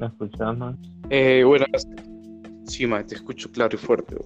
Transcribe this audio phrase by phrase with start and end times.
[0.00, 0.76] ¿Me escuchas, más?
[1.10, 1.86] Eh, buenas.
[2.64, 4.16] Sí, ma, te escucho claro y fuerte.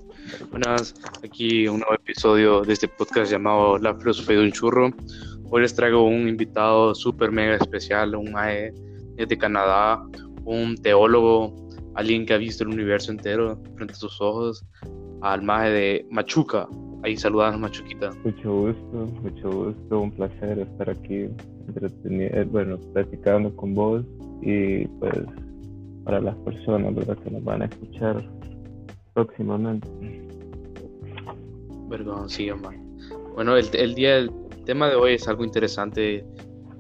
[0.53, 0.95] Buenas,
[1.25, 4.91] aquí un nuevo episodio de este podcast llamado La filosofía de un churro.
[5.51, 8.73] Hoy les traigo un invitado súper mega especial, un mae
[9.17, 10.01] de Canadá,
[10.45, 11.53] un teólogo,
[11.97, 14.65] alguien que ha visto el universo entero frente a sus ojos,
[15.23, 16.69] al mae de Machuca.
[17.03, 18.13] Ahí saludan Machuquita.
[18.23, 21.27] Mucho gusto, mucho gusto, un placer estar aquí,
[21.67, 24.05] entretenido, bueno, platicando con vos
[24.41, 25.19] y pues
[26.05, 27.17] para las personas ¿verdad?
[27.19, 28.25] que nos van a escuchar
[29.15, 29.89] próximamente.
[31.89, 32.79] Perdón, sí, hombre.
[33.35, 34.31] Bueno, el, el día, el
[34.65, 36.25] tema de hoy es algo interesante,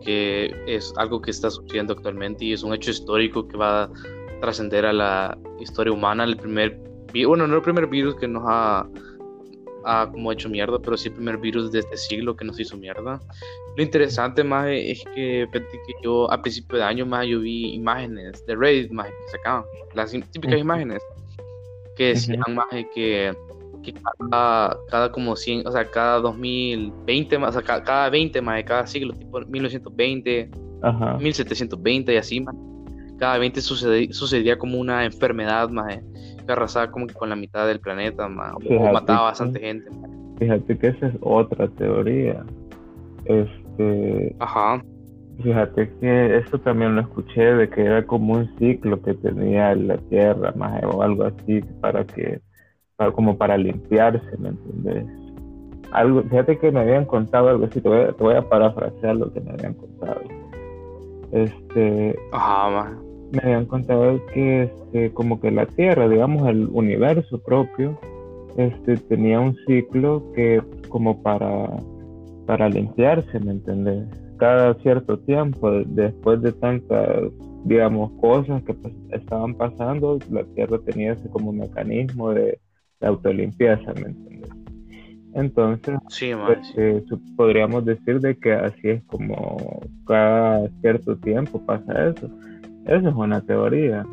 [0.02, 3.91] que es algo que está sucediendo actualmente y es un hecho histórico que va a
[4.41, 6.25] trascender a la historia humana.
[6.25, 6.80] El primer,
[7.27, 8.86] bueno, no el primer virus que nos ha,
[9.84, 12.77] ha como hecho mierda, pero sí el primer virus de este siglo que nos hizo
[12.77, 13.20] mierda.
[13.77, 18.45] Lo interesante más es que, que yo a principio de año más yo vi imágenes
[18.47, 19.64] de Reddit más que sacaban,
[19.95, 21.03] las típicas imágenes
[21.97, 23.33] que decían más que,
[23.83, 23.95] que
[24.31, 28.64] cada, cada, como 100, o sea, cada 2020 más, o sea, cada, 20 más de
[28.64, 30.51] cada siglo, tipo 1920,
[30.83, 31.19] Ajá.
[31.19, 32.55] 1720 y así más.
[33.19, 35.98] Cada 20 sucedía, sucedía como una enfermedad más
[36.45, 39.91] que arrasaba como que con la mitad del planeta más, o mataba a bastante gente.
[40.39, 42.45] Fíjate que esa es otra teoría.
[43.25, 44.83] Este, Ajá.
[45.42, 49.97] Fíjate que esto también lo escuché de que era como un ciclo que tenía la
[49.97, 52.41] Tierra más o algo así para que
[52.97, 55.05] para, como para limpiarse, ¿me entiendes?
[55.91, 59.33] Algo, fíjate que me habían contado algo así, te voy, te voy a parafrasear lo
[59.33, 60.20] que me habían contado.
[61.34, 62.96] Este, Ajá,
[63.32, 67.98] me habían contado que este, como que la Tierra, digamos el universo propio,
[68.56, 71.68] este tenía un ciclo que como para
[72.46, 74.06] para limpiarse, ¿me entendés?
[74.36, 77.32] Cada cierto tiempo, después de tantas,
[77.64, 82.61] digamos, cosas que pues, estaban pasando, la Tierra tenía ese como mecanismo de,
[83.00, 84.50] de autolimpieza, ¿me entendés?
[85.34, 87.02] Entonces, sí, pues, eh,
[87.36, 92.30] podríamos decir de que así es como cada cierto tiempo pasa eso.
[92.86, 94.05] Eso es una teoría.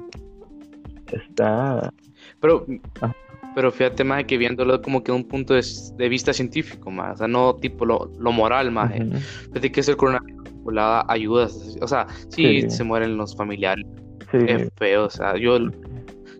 [1.11, 1.93] Está...
[2.39, 2.65] Pero...
[3.01, 3.13] Ah
[3.53, 7.27] pero fíjate más que viéndolo como que un punto de, vista científico más, o sea,
[7.27, 8.91] no tipo lo, moral más.
[8.99, 9.17] Uh
[9.47, 11.47] Fíjate que es el coronavirus la ayuda,
[11.81, 13.85] o sea, sí, se mueren los familiares,
[14.31, 15.57] es feo, o sea, yo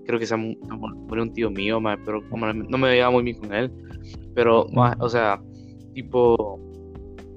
[0.06, 3.38] creo que se murió un tío mío, más, pero como no me veía muy bien
[3.38, 3.72] con él,
[4.36, 5.42] pero más, o sea,
[5.94, 6.60] tipo,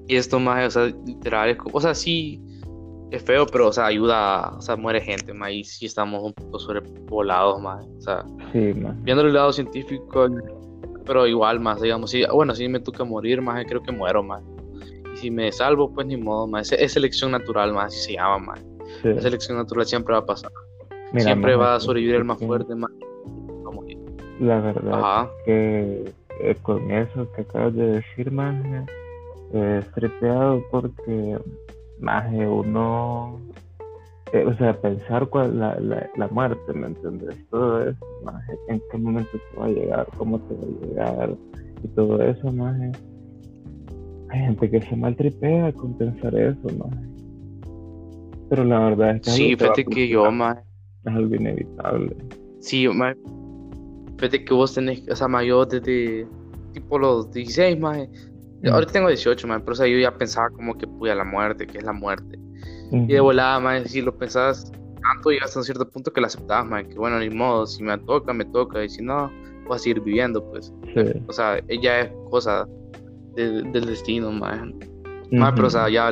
[0.06, 2.41] y esto más, o sea, literal, o sea, sí
[3.10, 6.33] es feo, pero, o sea, ayuda, o sea, muere gente, más, y sí estamos un
[6.33, 8.72] poco sobrepoblados, más, o sea, sí,
[9.03, 10.27] viendo el lado científico,
[11.06, 14.43] pero igual, más, digamos, sí, bueno, si me toca morir, más, creo que muero, más,
[15.15, 18.65] y si me salvo, pues ni modo, más, es, selección natural, más, se llama, más,
[19.03, 20.50] la selección natural siempre va a pasar,
[21.16, 22.91] siempre va a sobrevivir el más fuerte, más,
[24.41, 28.55] la verdad que eh, con eso que acabas de decir, más,
[29.53, 31.39] eh, tripeado porque
[32.00, 33.41] más de uno,
[34.33, 37.37] eh, o sea, pensar cuál la, la, la, muerte, ¿me entiendes?
[37.50, 41.37] Todo eso, más en qué momento te va a llegar, cómo te va a llegar
[41.83, 42.81] y todo eso, más
[44.31, 47.15] hay gente que se maltripea con pensar eso, más
[48.49, 52.16] pero la verdad es que sí, fíjate que yo, más es algo inevitable.
[52.61, 52.87] Sí,
[54.25, 56.27] más fíjate que vos tenés, o sea, más yo desde
[56.73, 58.09] tipo los 16, más
[58.71, 61.67] Ahorita tengo 18, man, pero o sea, yo ya pensaba como que puya la muerte,
[61.67, 62.39] que es la muerte.
[62.91, 66.29] Y de volada, man, si lo pensabas tanto, llegas a un cierto punto que lo
[66.29, 69.31] aceptabas, man, que bueno, ni modo, si me toca, me toca, y si no,
[69.67, 70.73] voy a seguir viviendo, pues.
[71.27, 72.67] O sea, ella es cosa
[73.34, 74.79] del destino, man.
[75.31, 76.11] pero o sea, ya,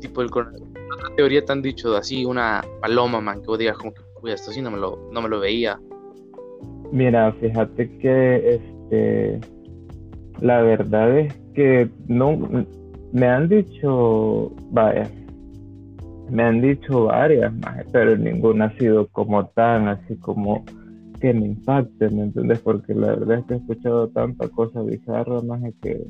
[0.00, 3.92] tipo, el, otra teoría te han dicho así, una paloma, man, que vos digas como
[3.92, 5.78] que, puya, esto sí no me lo, no me lo veía.
[6.92, 9.40] Mira, fíjate que, este,
[10.40, 12.38] la verdad es que no
[13.12, 15.08] me han dicho, vaya,
[16.30, 20.64] me han dicho varias más, pero ninguna ha sido como tan así como
[21.20, 22.60] que me impacte, ¿me entiendes?
[22.60, 26.06] Porque la verdad es que he escuchado tanta cosa bizarra más que,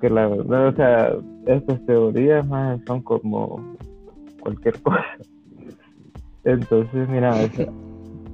[0.00, 1.12] que la verdad, o sea,
[1.46, 3.76] estas teorías más son como
[4.40, 5.04] cualquier cosa.
[6.44, 7.36] Entonces, mira,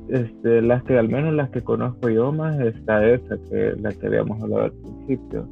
[0.09, 4.07] este, las que al menos las que conozco yo más está esa que la que
[4.07, 5.49] habíamos hablado al principio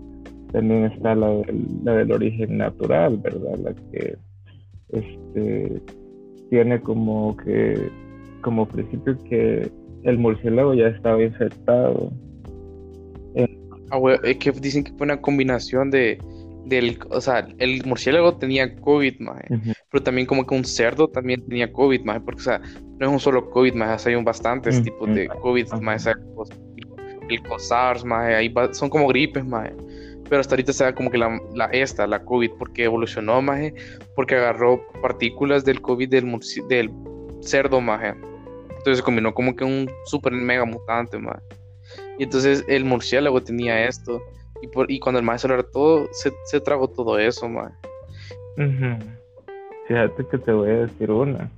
[0.53, 3.59] también está la del, la del origen natural, ¿verdad?
[3.59, 4.17] La que
[4.91, 5.83] este,
[6.51, 7.91] tiene como que
[8.41, 9.71] como principio que
[10.05, 12.13] el murciélago ya estaba infectado.
[13.91, 16.19] Ah, es que dicen que fue una combinación de
[16.65, 19.21] del, o sea, el murciélago tenía COVID,
[19.91, 22.61] pero también como que un cerdo también tenía COVID, maje, porque, o sea,
[22.99, 26.13] no es un solo COVID, maje, hay un bastantes tipos de COVID, maje,
[27.29, 29.75] el COSARS, maje, ahí son como gripes, maje,
[30.29, 33.75] pero hasta ahorita se da como que la, la, esta, la COVID, porque evolucionó, maje,
[34.15, 36.91] porque agarró partículas del COVID del, del
[37.41, 38.15] cerdo, maje,
[38.71, 41.43] entonces se combinó como que un super mega mutante, maje,
[42.19, 44.21] y entonces el murciélago tenía esto,
[44.63, 47.75] y, por, y cuando el se lo todo, se, se tragó todo eso, maje.
[49.87, 51.51] Fíjate que te voy a decir una.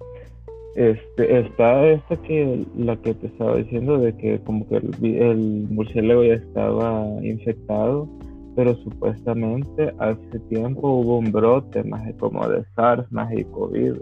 [0.74, 6.22] Este, está esta que la que te estaba diciendo de que como que el, murciélago
[6.22, 8.08] ya estaba infectado,
[8.54, 13.94] pero supuestamente hace tiempo hubo un brote más como de SARS más y COVID,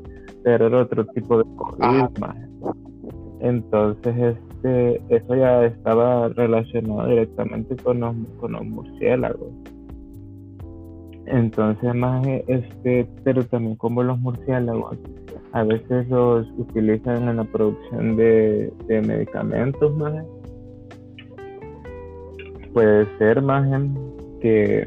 [0.43, 2.37] pero era otro tipo de COVID más.
[3.41, 9.53] Entonces este eso ya estaba relacionado directamente con los, con los murciélagos.
[11.27, 14.97] Entonces, más este, pero también como los murciélagos
[15.53, 20.25] a veces los utilizan en la producción de, medicamentos, más.
[22.73, 23.67] Puede ser más
[24.41, 24.87] que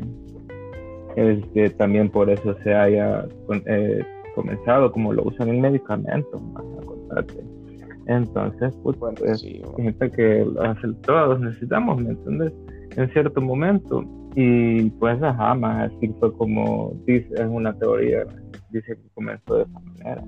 [1.15, 3.25] este, también por eso se haya
[3.65, 6.63] eh, comenzado como lo usan en medicamentos, más
[8.05, 9.43] Entonces, pues, bueno, pues,
[9.75, 10.45] gente que
[11.01, 12.53] todos necesitamos, ¿me entiendes?
[12.95, 14.05] En cierto momento
[14.35, 18.25] y pues, ajá, más así fue como dice, es una teoría,
[18.69, 20.23] dice que comenzó de esa manera.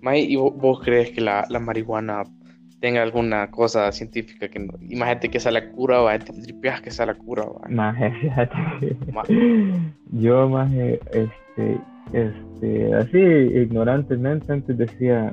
[0.00, 2.22] May, ¿y vos, crees que la, la, marihuana
[2.80, 4.74] tenga alguna cosa científica que no?
[4.80, 8.96] Imagínate que sea la cura, o te tripeas que sea la cura, Más, fíjate.
[10.12, 11.80] Yo, más, este,
[12.12, 15.32] este, así ignorantemente antes decía,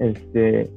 [0.00, 0.68] este,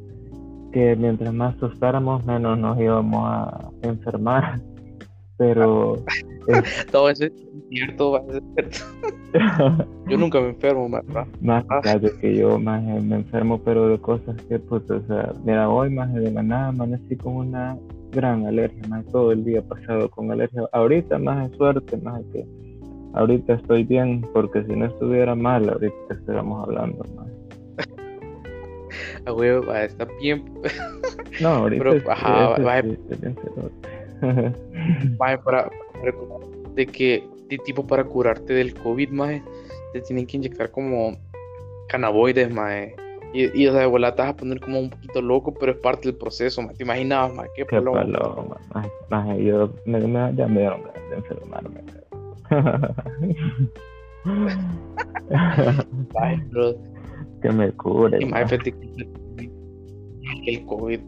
[0.71, 4.59] que mientras más tostáramos, menos nos íbamos a enfermar.
[5.38, 5.97] Pero.
[6.91, 7.33] Todo eso es
[7.69, 8.25] cierto,
[10.07, 11.03] yo nunca me enfermo, más.
[11.39, 15.69] Más claro que yo, más me enfermo, pero de cosas que, pues, o sea, mira,
[15.69, 17.77] hoy más de la nada amanecí con una
[18.12, 20.63] gran alergia, más todo el día pasado con alergia.
[20.74, 22.45] Ahorita más de suerte, más que
[23.13, 27.40] ahorita estoy bien, porque si no estuviera mal, ahorita estuviéramos hablando más
[29.25, 30.44] a huevo, está bien.
[31.39, 32.81] No, ahorita Pero, ajá, va,
[35.19, 35.69] va, para,
[36.75, 39.44] de que de tipo para curarte del COVID, maje,
[39.94, 41.18] te tienen que inyectar como
[41.89, 42.95] cannabinoides, maje.
[43.33, 45.77] Y, y o sea, de te vas a poner como un poquito loco, pero es
[45.79, 46.75] parte del proceso, maje.
[46.75, 47.50] ¿Te imaginabas, maje?
[47.56, 48.57] Qué, Qué paloma,
[49.09, 49.44] maje.
[49.44, 51.81] Yo me, me, ya me dieron ganas de enfermarme.
[56.15, 56.90] Ay, bro
[57.41, 58.17] que me cure.
[58.21, 58.51] Y más
[60.45, 60.99] el COVID,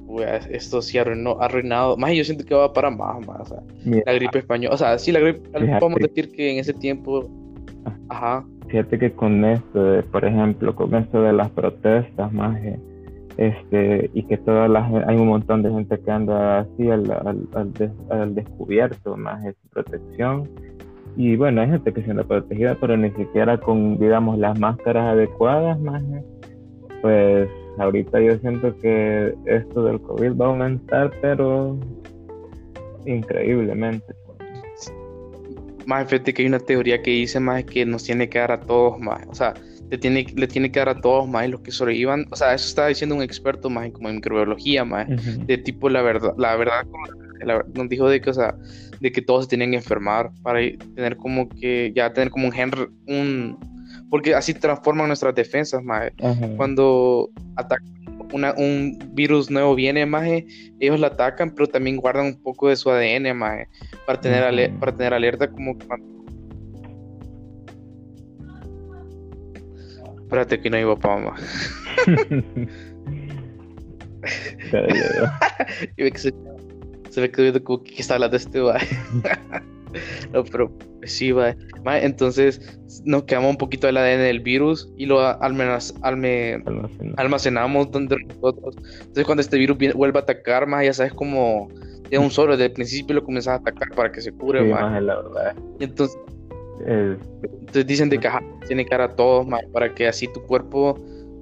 [0.50, 1.97] esto sí arruinó, arruinado.
[1.97, 3.41] Más yo siento que va para más, más.
[3.41, 3.63] O sea,
[4.06, 4.74] la gripe española.
[4.74, 5.50] O sea, sí, la gripe.
[5.80, 7.30] Podemos decir que en ese tiempo.
[7.85, 7.97] Ah.
[8.09, 8.45] Ajá.
[8.68, 12.59] Fíjate que con esto, por ejemplo, con esto de las protestas, más.
[13.38, 17.12] este, y que todas las hay un montón de gente que anda así al,
[18.09, 20.50] al, descubierto, más sin protección.
[21.15, 25.13] Y bueno, hay gente que se anda protegida, pero ni siquiera con, digamos, las máscaras
[25.13, 26.04] adecuadas, más.
[27.01, 31.77] Pues ahorita yo siento que esto del COVID va a aumentar, pero
[33.06, 34.13] increíblemente.
[35.86, 38.61] Más fíjate que hay una teoría que dice más que nos tiene que dar a
[38.61, 39.54] todos más, o sea,
[39.92, 42.68] le tiene, le tiene que dar a todos más los que sobrevivan, o sea, eso
[42.69, 45.07] está diciendo un experto más como en microbiología más,
[45.45, 46.85] de tipo la verdad, la verdad,
[47.73, 48.56] nos dijo de que, o sea,
[49.04, 50.60] de que todos se tienen que enfermar para
[50.95, 52.72] tener como que, ya tener como un gen,
[53.06, 53.60] un,
[54.10, 55.83] porque así transforman nuestras defensas,
[56.56, 57.86] Cuando atacan
[58.57, 60.07] un virus nuevo viene,
[60.80, 63.38] ellos la atacan, pero también guardan un poco de su ADN,
[64.07, 65.78] para tener, para tener alerta como
[70.22, 71.36] Espérate que no iba para mamá.
[77.13, 78.79] se, ve que como que está hablando este, va.
[80.33, 80.71] no, pero
[81.03, 81.55] sí, va.
[81.85, 86.63] Entonces nos quedamos un poquito del ADN del virus y lo almenas, alme,
[87.17, 88.75] almacenamos donde nosotros.
[88.99, 91.69] Entonces cuando este virus vuelve a atacar, más ya sabes como
[92.09, 94.69] de un solo, desde el principio lo comienzas a atacar para que se cure, sí,
[94.69, 95.03] más.
[95.03, 95.55] La verdad.
[95.79, 96.17] Y entonces,
[96.87, 98.29] entonces dicen de que
[98.67, 100.97] tiene cara a todos, más, para que así tu cuerpo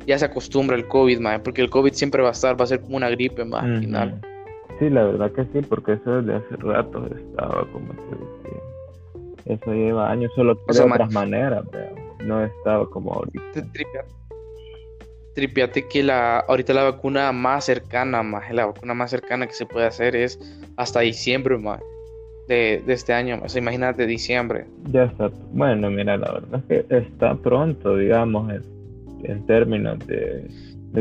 [0.05, 2.67] ya se acostumbre al COVID, más, porque el COVID siempre va a estar, va a
[2.67, 4.21] ser como una gripe, más, al final.
[4.81, 8.61] Sí, la verdad que sí, porque eso desde hace rato estaba como se decía.
[9.45, 11.93] Eso lleva años, solo de otras maneras, pero
[12.25, 13.63] no estaba como ahorita.
[15.35, 19.67] Tripiate que la ahorita la vacuna más cercana, más la vacuna más cercana que se
[19.67, 20.39] puede hacer es
[20.77, 21.79] hasta diciembre, más.
[22.47, 23.39] de, este año.
[23.43, 24.65] O sea, imagínate diciembre.
[24.85, 25.29] Ya está.
[25.51, 28.51] Bueno, mira, la verdad es que está pronto, digamos,
[29.25, 30.49] en, términos de,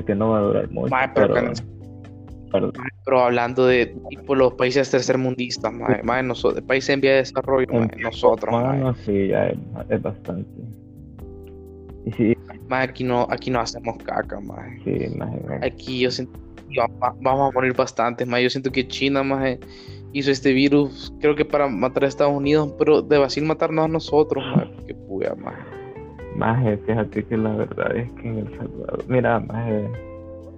[0.05, 0.95] que no va a durar mucho.
[1.15, 1.53] pero,
[2.53, 2.73] pero,
[3.19, 7.67] hablando de tipo, los países tercermundistas, más, más nosotros, países en vía de desarrollo,
[7.99, 8.51] nosotros.
[8.51, 9.49] Bueno, sí, ya
[9.89, 10.49] es, bastante.
[12.07, 12.37] Y sí.
[12.71, 14.67] aquí no, aquí no hacemos caca, más.
[14.85, 15.07] Sí,
[15.63, 16.39] Aquí yo siento
[17.21, 18.41] vamos a morir bastantes, más.
[18.43, 19.59] Yo siento que China, más
[20.13, 23.89] hizo este virus, creo que para matar a Estados Unidos, pero de Brasil matarnos a
[23.89, 24.45] nosotros,
[24.87, 25.55] que puya, más.
[26.37, 29.69] Más, fíjate que la verdad es que en El Salvador, mira, más,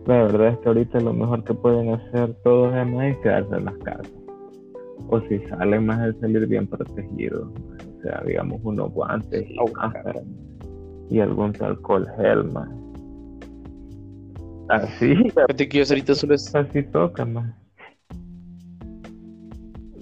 [0.07, 3.65] la verdad es que ahorita lo mejor que pueden hacer todos es más quedarse en
[3.65, 4.13] las casas.
[5.09, 9.57] O si salen más es salir bien protegidos, o sea, digamos unos guantes y
[11.11, 12.69] y algún alcohol gel, más.
[14.69, 15.15] Así.
[15.15, 17.55] Fíjate que yo ahorita solo Así toca, más.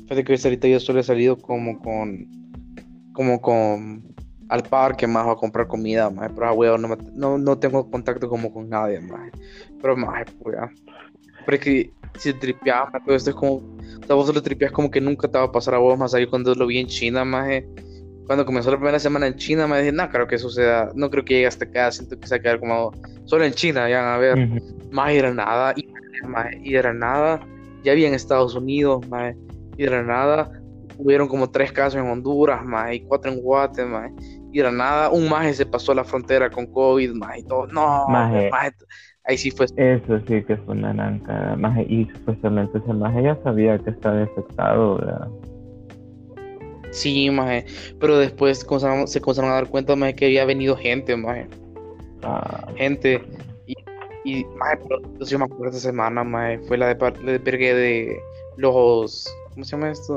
[0.02, 2.28] Fíjate que ahorita yo solo he salido como con.
[3.12, 4.14] Como con.
[4.50, 6.30] Al parque más a comprar comida, más.
[6.34, 9.30] Pero, ah, no, no, no, tengo contacto como con nadie, más.
[9.80, 10.56] Pero, más, pues,
[11.46, 13.54] Pero es que si tripeas, todo esto es como.
[13.54, 16.14] O sea, vos solo tripeas como que nunca te va a pasar a vos, más
[16.14, 17.48] ahí cuando lo vi en China, más.
[18.26, 21.24] Cuando comenzó la primera semana en China, me dije, no creo que suceda, no creo
[21.24, 22.92] que llegue hasta acá, siento que se va a quedar como
[23.24, 25.88] solo en China, ya a ver, más era nada, y,
[26.62, 27.40] y era nada,
[27.82, 29.34] ya había en Estados Unidos, más
[29.80, 30.60] y de la nada
[30.98, 34.12] hubieron como tres casos en Honduras, más, y cuatro en Guatemala,
[34.52, 37.66] y de la nada un maje se pasó la frontera con COVID, más, y todo,
[37.68, 38.50] no, maje,
[39.24, 39.66] ahí sí fue.
[39.76, 44.20] Eso sí que fue una nanca, maje, y supuestamente ese maje ya sabía que estaba
[44.20, 45.28] infectado, ¿verdad?
[46.90, 47.66] Sí, maje,
[48.00, 51.46] pero después se comenzaron a dar cuenta, maje, que había venido gente, maje.
[52.22, 53.22] Ah, gente,
[53.66, 53.74] y,
[54.24, 58.20] y maje, pero yo me acuerdo esa semana, maje, fue la de, de, de
[58.56, 60.16] los ¿cómo se llama esto?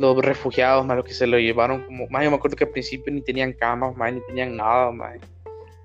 [0.00, 2.70] Los refugiados, más los que se lo llevaron como, más yo me acuerdo que al
[2.70, 5.18] principio ni tenían camas, más ni tenían nada, más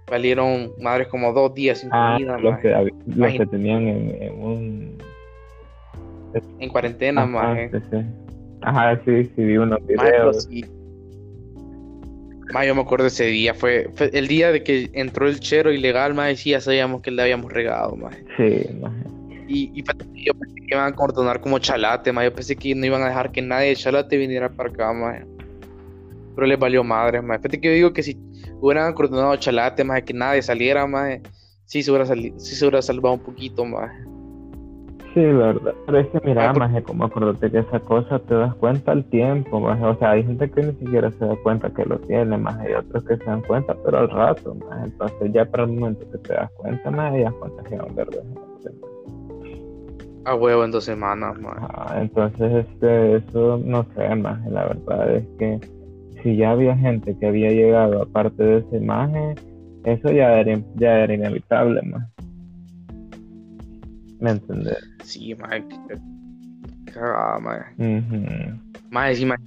[0.10, 4.98] valieron madres como dos días sin ah, comida, los, que, los que tenían en, un
[6.60, 7.72] en cuarentena, Ajá, más.
[8.62, 10.48] Ajá, sí, sí, vi unos videos.
[12.54, 16.14] Más yo me acuerdo ese día, fue, el día de que entró el chero ilegal,
[16.14, 18.16] más y ya sabíamos que le habíamos regado, más.
[18.38, 18.94] Sí, más.
[19.48, 19.84] Y, y
[20.26, 22.24] yo pensé que iban a cordonar como Chalate, ma.
[22.24, 25.20] Yo pensé que no iban a dejar que nadie de Chalate viniera para acá, ma.
[26.36, 27.38] Pero les valió madre, ma.
[27.38, 28.18] Fíjate que yo digo que si
[28.60, 31.08] hubieran acordonado Chalate, ma, que nadie saliera, ma,
[31.66, 33.92] sí se hubiera, sí se hubiera salvado un poquito, ma.
[35.16, 35.74] Sí, verdad.
[35.86, 39.62] Pero es que mira, más como acordate que esa cosa te das cuenta al tiempo,
[39.62, 39.82] más.
[39.82, 42.58] O sea, hay gente que ni siquiera se da cuenta que lo tiene, más.
[42.60, 44.84] Hay otros que se dan cuenta, pero al rato, más.
[44.84, 48.24] Entonces ya para el momento que te das cuenta, más, ya contagiaron, ¿verdad?
[50.26, 51.56] A huevo en dos semanas, más.
[51.98, 54.44] entonces, este, eso no sé, más.
[54.48, 55.60] La verdad es que
[56.24, 59.36] si ya había gente que había llegado aparte de esa imagen,
[59.84, 62.10] eso ya era, ya era inevitable, más.
[64.20, 64.80] ¿Me entendés?
[65.04, 65.62] Sí, más.
[66.92, 67.66] Cagada, más.
[68.90, 69.38] Más encima.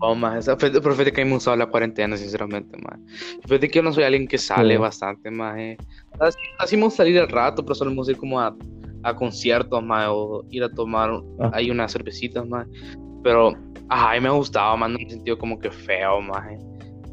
[0.00, 0.50] Oh, más.
[0.58, 2.98] Pero fíjate que me usado la cuarentena, sinceramente, más.
[3.44, 5.56] Fíjate que yo no soy alguien que sale bastante, más.
[5.58, 5.76] Eh.
[6.18, 8.56] Así, así salir al rato, pero solemos ir como a
[9.06, 11.10] a conciertos, más, o ir a tomar
[11.40, 11.50] ah.
[11.54, 12.66] ahí unas cervecitas, más.
[13.22, 13.52] Pero,
[13.88, 16.44] ajá, a mí me gustaba, más, no me he sentido como que feo, más.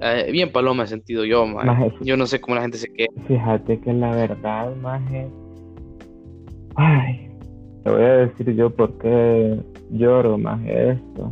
[0.02, 1.94] Eh, bien palo me he sentido yo, más.
[2.02, 3.10] Yo no sé cómo la gente se queda.
[3.28, 5.02] Fíjate que la verdad, más.
[6.76, 7.30] Ay,
[7.84, 9.60] te voy a decir yo por qué
[9.92, 11.32] lloro más esto.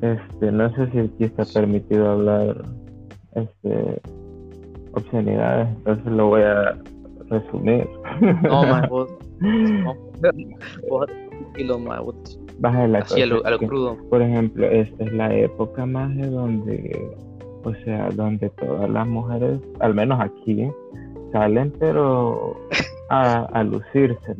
[0.00, 2.62] Este, no sé si aquí está permitido hablar
[3.34, 4.00] este
[4.92, 6.78] obscenidades, entonces lo voy a
[7.28, 7.88] resumir.
[8.42, 9.10] No, más vos
[12.58, 13.02] Baja la
[13.58, 13.96] crudo.
[14.08, 17.10] Por ejemplo, esta es la época más de donde,
[17.64, 20.70] o sea, donde todas las mujeres, al menos aquí,
[21.32, 22.56] salen, pero
[23.10, 24.36] a, lucirse,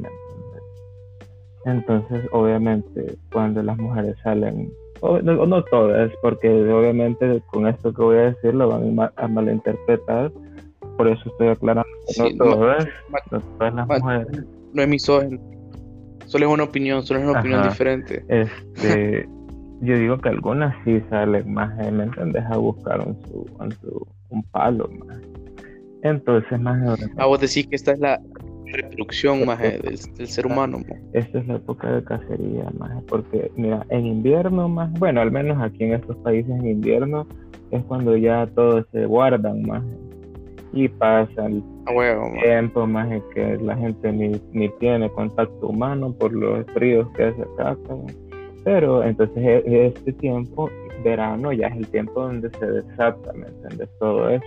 [1.67, 8.17] Entonces, obviamente, cuando las mujeres salen, o no, todas, porque obviamente con esto que voy
[8.17, 10.33] a decir lo van a malinterpretar,
[10.97, 12.89] por eso estoy aclarando que no todas,
[13.31, 15.41] todas las mujeres no es misógino.
[16.27, 18.25] Solo es una opinión, solo es una opinión diferente.
[18.29, 19.29] Este,
[19.81, 22.45] yo digo que algunas sí salen más, ¿me entiendes?
[22.51, 25.19] A buscar un, su, un palo más.
[26.03, 27.01] Entonces, más.
[27.01, 28.21] A ah, vos decís que esta es la
[28.73, 30.79] reproducción más del, ser humano.
[31.13, 35.63] Esta es la época de cacería más, porque mira, en invierno más, bueno, al menos
[35.63, 37.27] aquí en estos países en invierno
[37.71, 39.83] es cuando ya todos se guardan más
[40.77, 41.63] y pasa el
[42.43, 47.43] tiempo más que la gente ni, ni, tiene contacto humano por los fríos que hace
[47.43, 47.77] acá
[48.63, 50.69] Pero entonces e, este tiempo,
[51.03, 53.89] verano, ya es el tiempo donde se desata, ¿me entiendes?
[53.99, 54.45] Todo eso.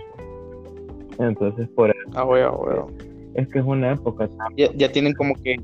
[1.18, 2.10] Entonces, por eso.
[2.14, 2.86] Ah,
[3.34, 4.28] Es que es una época.
[4.56, 5.56] Ya, ya tienen como que.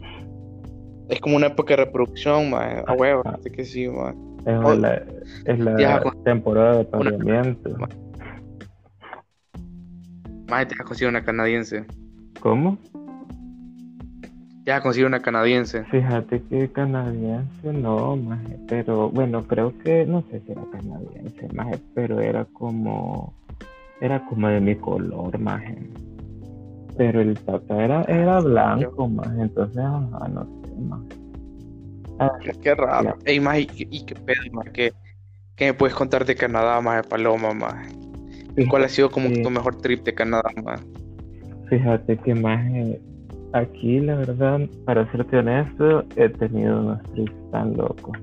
[1.08, 2.82] Es como una época de reproducción, man.
[2.86, 4.16] A huevo, así que sí, man.
[4.44, 5.02] Es Oh, la,
[5.44, 7.70] es la temporada de pariamiento.
[10.48, 11.84] Más te has conseguido una canadiense.
[12.40, 12.78] ¿Cómo?
[14.64, 15.84] Ya has conseguido una canadiense.
[15.84, 21.78] Fíjate que canadiense no, maje, pero bueno, creo que, no sé si era canadiense, maje,
[21.94, 23.32] pero era como,
[24.00, 25.76] era como de mi color, maje.
[26.96, 31.06] Pero el papá era, era blanco, maje, entonces, ajá, no sé, maje.
[32.18, 32.30] Ah,
[32.62, 33.16] Qué raro.
[33.24, 33.66] Ey, más, ¿y,
[34.04, 34.66] qué- pedo, más?
[34.72, 34.92] ¿Qué,
[35.54, 37.52] qué me puedes contar de Canadá, de Paloma,
[38.62, 38.70] más?
[38.70, 40.80] ¿Cuál ha sido como fíjate- tu mejor trip de Canadá, más?
[41.68, 43.00] Fíjate que maje,
[43.52, 48.16] aquí la verdad, para serte honesto, he tenido unos trips tan locos.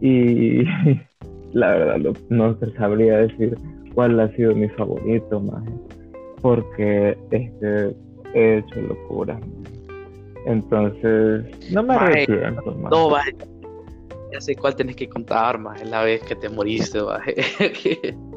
[0.00, 0.62] Y
[1.52, 3.56] la verdad no, no te sabría decir
[3.94, 5.70] cuál ha sido mi favorito, maje,
[6.40, 7.94] porque este,
[8.34, 9.40] he hecho locuras.
[10.46, 12.88] Entonces, no me arrepiento, maje.
[12.90, 13.24] No, más.
[14.32, 15.80] Ya sé cuál tenés que contar, más.
[15.82, 17.20] Es la vez que te moriste, más.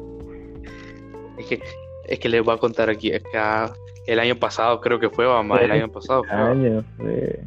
[1.54, 1.64] es que,
[2.08, 3.72] es que les voy a contar aquí, acá,
[4.06, 5.62] el año pasado creo que fue, más.
[5.62, 6.36] El año pasado fue.
[6.36, 7.40] año fue...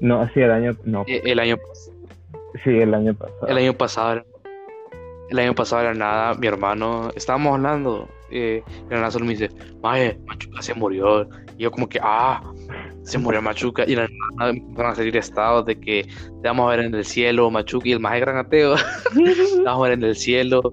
[0.00, 1.56] No, sí, el año, no, Eh, El año,
[2.62, 3.46] sí, el año pasado.
[3.48, 4.24] el año pasado,
[5.30, 9.32] el año pasado era nada, mi hermano, estábamos hablando, eh, y la nada solo me
[9.32, 9.50] dice,
[9.82, 11.28] Maje, Machuca se murió.
[11.56, 12.42] Y yo como que, ah,
[13.02, 13.84] se murió Machuca.
[13.86, 17.04] Y la nada empezaron a salir estados de que te vamos a ver en el
[17.04, 18.76] cielo, Machuca, y el Maje gran ateo,
[19.14, 20.72] te vamos a ver en el cielo.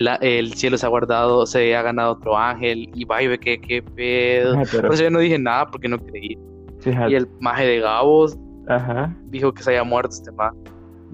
[0.00, 3.38] El, el cielo se ha guardado, se ha ganado otro ángel, y va y ve
[3.38, 4.54] que qué pedo.
[4.54, 6.38] Ajá, pero Por eso yo no dije nada porque no creí.
[6.80, 8.38] fíjate, Y el Maje de Gabos
[8.68, 9.14] ajá.
[9.26, 10.54] dijo que se había muerto este man.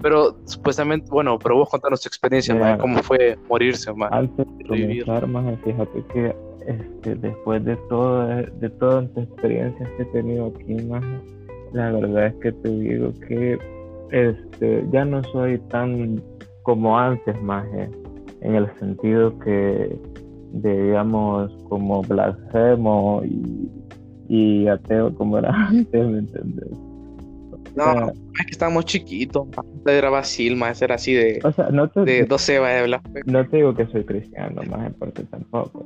[0.01, 4.09] Pero supuestamente, bueno, pero vos contanos tu experiencia, man, cómo fue morirse, man.
[4.11, 6.35] Antes de comenzar, más fíjate que
[6.67, 11.03] este, después de todas de todas las experiencias que he tenido aquí, más
[11.73, 13.57] la verdad es que te digo que
[14.11, 16.21] este, ya no soy tan
[16.63, 17.65] como antes, más
[18.41, 19.97] en el sentido que
[20.53, 23.69] digamos, como blasfemo y,
[24.27, 26.67] y ateo como era antes, ¿me entiendes?
[26.73, 28.07] O No, sea,
[28.39, 29.47] es que estábamos chiquitos.
[29.85, 33.23] Era Basil, más era así de, o sea, no te, de 12 va de blasfemia.
[33.25, 35.85] no te digo que soy cristiano, más porque tampoco.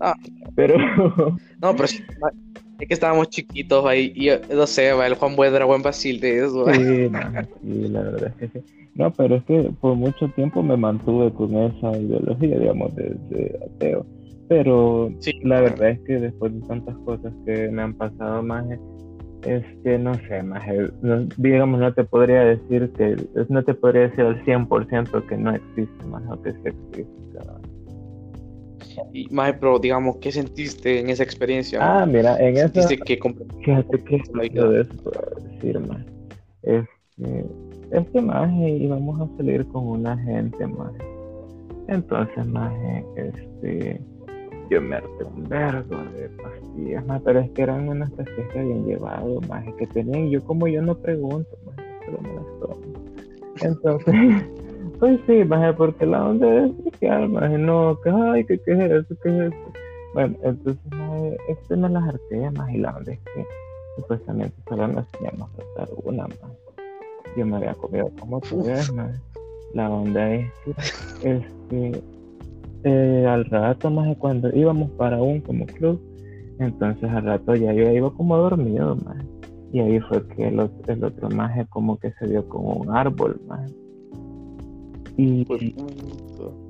[0.00, 0.14] Ah.
[0.54, 0.76] Pero
[1.60, 2.02] No, pero sí,
[2.78, 6.44] es que estábamos chiquitos ahí, y no sé, va, el Juan Buendra, buen Basil de
[6.44, 6.66] eso.
[6.66, 7.08] Sí,
[7.88, 8.66] la verdad es que sí.
[8.94, 13.58] No, pero es que por mucho tiempo me mantuve con esa ideología, digamos, de, de
[13.64, 14.06] ateo.
[14.48, 18.64] Pero Sí, la verdad es que después de tantas cosas que me han pasado, más
[19.44, 20.62] es que no sé, más
[21.36, 23.16] digamos, no te podría decir que,
[23.48, 27.06] no te podría decir al 100% que no existe, más o que sí existe.
[29.12, 31.78] Y, ma, pero digamos, ¿qué sentiste en esa experiencia?
[31.82, 33.18] Ah, mira, en esa, que
[33.64, 34.94] Fíjate que lo de eso
[35.50, 36.04] decir más.
[36.62, 36.84] Es
[37.16, 37.44] que,
[37.92, 40.92] es que más íbamos a salir con una gente más.
[41.88, 42.72] Entonces más
[43.16, 44.00] este
[44.70, 48.58] yo me harté un vergo de pastillas más, pero es que eran unas pastillas que
[48.58, 52.44] habían llevado más que tenían y yo como yo no pregunto más, solo me las
[52.60, 52.76] tomo.
[53.60, 54.50] Entonces,
[54.98, 58.90] pues sí, más porque la onda es explicar, más no, que ay, que qué es
[58.92, 59.72] eso, qué es eso.
[60.14, 63.46] Bueno, entonces maje, este me las harté más y la onda es que
[63.96, 66.38] supuestamente solo nos teníamos que dar una más.
[67.36, 69.20] Yo me había comido como tres más.
[69.74, 70.74] La onda es que
[71.22, 72.02] este
[72.84, 76.00] eh, al rato más de cuando íbamos para un como club,
[76.58, 79.22] entonces al rato ya yo iba como dormido más.
[79.72, 82.96] Y ahí fue que el, otro- el otro maje como que se dio como un
[82.96, 83.70] árbol más.
[85.16, 85.62] Y, Pues,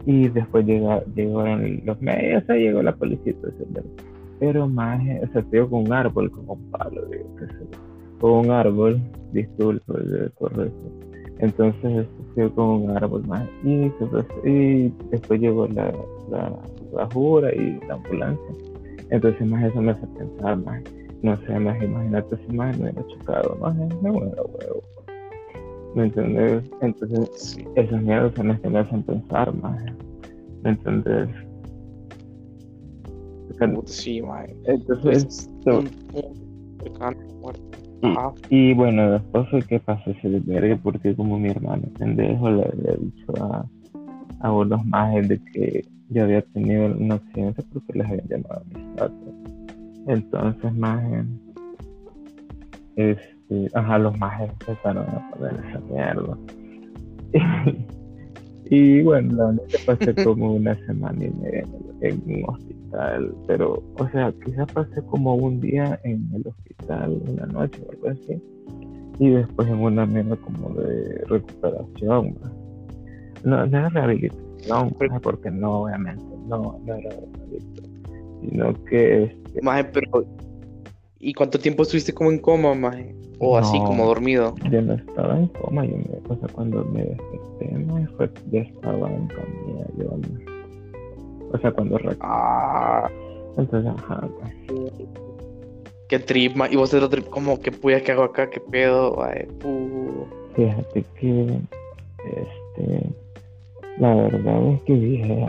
[0.06, 3.36] y después llega, llegaron los medios, o sea, llegó la policía, y
[4.38, 7.78] pero más, o sea, te con un árbol, con un palo, digo, sé yo.
[8.20, 9.00] con un árbol,
[9.32, 9.94] disculpa,
[10.38, 10.90] correcto.
[11.38, 15.92] Entonces, este, se dio con un árbol más, y, se- y después llegó la,
[16.30, 16.52] la,
[16.94, 18.54] la jura y la ambulancia.
[19.10, 20.82] Entonces, más eso me hace pensar más,
[21.22, 24.82] no sé, más imagínate si más me hubiera chocado, más me muero, huevo.
[25.96, 26.62] ¿Me entiendes?
[26.82, 27.64] Entonces, sí.
[27.74, 29.82] esos miedos son los que me hacen pensar más.
[30.62, 31.28] ¿Me entiendes?
[33.58, 34.44] Puta, Sí, ma.
[34.66, 37.62] Entonces, Pues, so- un cercano muerto.
[38.50, 42.62] y, y bueno, después fue que pasó ese desvergue porque como mi hermano pendejo le
[42.66, 43.66] había dicho a,
[44.40, 48.78] a unos majes de que yo había tenido un accidente porque les habían llamado a
[48.78, 49.34] mis datos.
[50.08, 51.26] Entonces, majes,
[53.48, 56.38] este, ajá, los majes empezaron a poner esa mierda.
[58.70, 61.66] y bueno, la verdad que pasé como una semana y media
[62.00, 67.46] en un hospital, pero, o sea, quizás pasé como un día en el hospital, una
[67.46, 68.42] noche o algo así,
[69.18, 72.36] y después en una mierda como de recuperación.
[73.44, 79.24] No, no era rehabilitación, porque no, obviamente, no, no era rehabilitación, sino que...
[79.24, 79.60] Este,
[79.92, 80.24] pero...
[81.18, 83.14] ¿Y cuánto tiempo estuviste como en coma, maje?
[83.38, 84.54] O así como dormido.
[84.70, 88.60] Yo no estaba en coma, yo me, o sea, cuando me desperté, me fue, ya
[88.60, 90.18] estaba en camilla, yo
[91.52, 93.10] O sea, cuando Ah.
[93.58, 94.28] Entonces, ajá.
[94.40, 95.08] Pues.
[96.08, 99.22] Qué trip, y vos te lo trip, como que puya que hago acá, qué pedo,
[99.22, 99.48] ay,
[100.54, 101.60] Fíjate que,
[102.24, 103.10] este,
[103.98, 105.48] la verdad es que dije,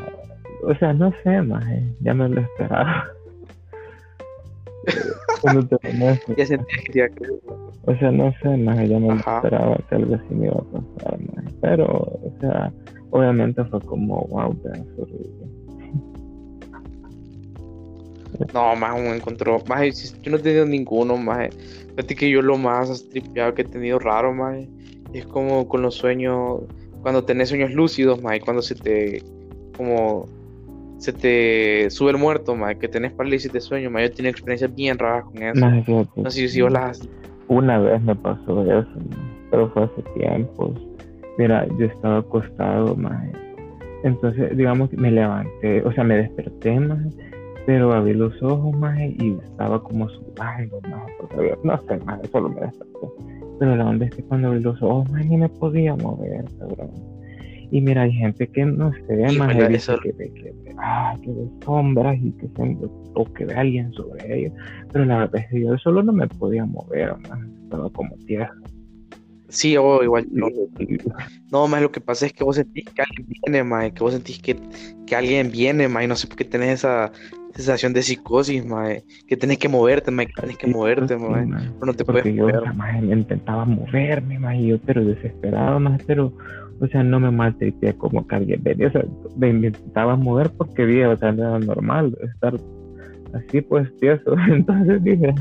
[0.63, 1.63] o sea, no sé, más,
[2.01, 3.05] ya me lo esperaba.
[6.37, 10.33] ya sentía que iba O sea, no sé, más ya no esperaba que algo así
[10.33, 11.53] me iba a pasar, más.
[11.61, 12.73] Pero, o sea,
[13.11, 14.55] obviamente fue como, wow,
[14.97, 15.47] horrible.
[18.53, 21.49] No, más me encontró, más yo no he tenido ninguno, más
[21.89, 24.63] fíjate que yo lo más tripeado que he tenido raro, más
[25.13, 26.61] es como con los sueños,
[27.01, 29.23] cuando tenés sueños lúcidos, más cuando se te,
[29.75, 30.27] como
[30.97, 34.01] se te sube el muerto, ma, que tenés parálisis de sueño, ma.
[34.01, 36.07] Yo tenía experiencias bien raras con eso.
[36.15, 37.07] no sé si vos las
[37.47, 38.87] Una vez me pasó eso,
[39.51, 40.73] pero fue hace tiempo.
[41.37, 43.29] Mira, yo estaba acostado, ma.
[44.03, 47.03] Entonces, digamos que me levanté, o sea, me desperté, ma,
[47.65, 52.49] pero abrí los ojos, ma, y estaba como sudando, ma, porque no sé, ma, solo
[52.49, 53.07] me desperté.
[53.59, 56.91] Pero la onda es que cuando abrí los ojos, ma, ni me podía mover, cabrón.
[57.69, 62.17] Y mira, hay gente que no sé, más que, ve, que, ah, que ve sombras
[62.21, 62.77] y que se,
[63.13, 64.53] o que ve alguien sobre ellos.
[64.91, 68.53] Pero la verdad es que yo solo no me podía mover, más estaba como tierra.
[69.49, 70.27] Sí, o igual.
[70.31, 70.47] No,
[71.51, 74.13] no, más lo que pasa es que vos sentís que alguien viene, más, que vos
[74.13, 74.57] sentís que,
[75.05, 77.11] que alguien viene, más, y no sé por qué tenés esa
[77.53, 81.47] sensación de psicosis, más, que tenés que moverte, más, que tenés que moverte, más,
[81.81, 82.61] no te puedes mover.
[82.63, 86.33] Yo, intentaba moverme, más, y yo, pero desesperado, más, pero
[86.79, 90.85] o sea, no me maltrité como que alguien venía, o sea, me intentaba mover porque
[90.85, 92.55] vi, o sea, no era normal estar
[93.33, 95.33] así pues tieso, entonces dije,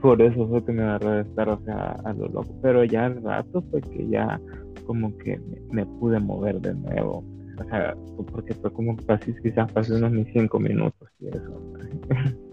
[0.00, 3.06] por eso fue que me agarró de estar, o sea, a lo loco, pero ya
[3.06, 4.40] al rato fue que ya
[4.86, 5.40] como que
[5.70, 7.24] me, pude mover de nuevo,
[7.58, 7.96] o sea,
[8.30, 11.60] porque fue como casi quizás pasé unos mis cinco minutos y eso.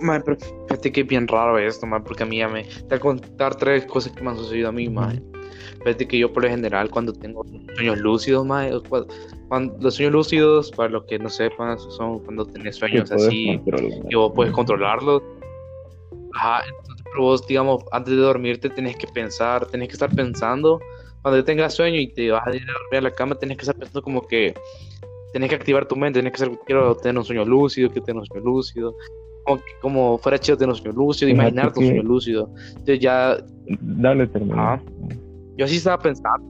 [0.00, 0.36] Madre, pero
[0.68, 2.62] fíjate que es bien raro esto, madre, porque a mí ya me...
[2.62, 5.20] Te voy a contar tres cosas que me han sucedido a mí, madre.
[5.84, 7.44] Fíjate que yo por lo general cuando tengo
[7.74, 8.70] sueños lúcidos, más
[9.48, 13.60] cuando, los sueños lúcidos, para los que no sepan, son cuando tenés sueños así
[14.08, 15.22] y vos puedes controlarlos.
[16.34, 20.80] Ajá, entonces vos, digamos, antes de dormirte tenés que pensar, tenés que estar pensando,
[21.22, 23.62] cuando tengas sueño y te vas a ir a dormir a la cama, tenés que
[23.62, 24.54] estar pensando como que
[25.32, 28.20] tenés que activar tu mente, tenés que ser, quiero tener un sueño lúcido, quiero tener
[28.20, 28.94] un sueño lúcido,
[29.44, 32.50] como, como fuera chido tener un sueño lúcido, imaginar tu sueño lúcido.
[32.70, 33.36] Entonces ya...
[33.80, 34.82] Dale, termina.
[35.58, 36.48] Yo así estaba pensando.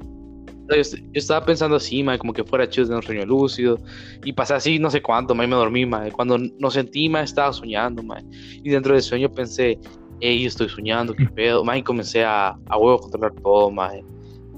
[0.68, 0.82] Yo,
[1.14, 3.78] estaba pensando así, como que fuera chido de un sueño lúcido.
[4.22, 6.12] Y pasé así no sé cuánto, mae, me dormí, mae.
[6.12, 8.22] Cuando no sentí, mae, estaba soñando, mae.
[8.62, 9.78] Y dentro del sueño pensé,
[10.20, 11.64] hey, estoy soñando, qué pedo.
[11.64, 14.04] Mae, y comencé a, a huevo controlar todo, mae.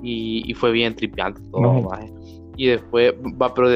[0.03, 2.13] Y, y fue bien tripiante todo, mae.
[2.57, 3.71] Y después, va, pero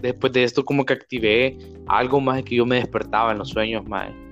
[0.00, 3.86] después de esto como que activé algo más que yo me despertaba en los sueños,
[3.86, 4.27] mae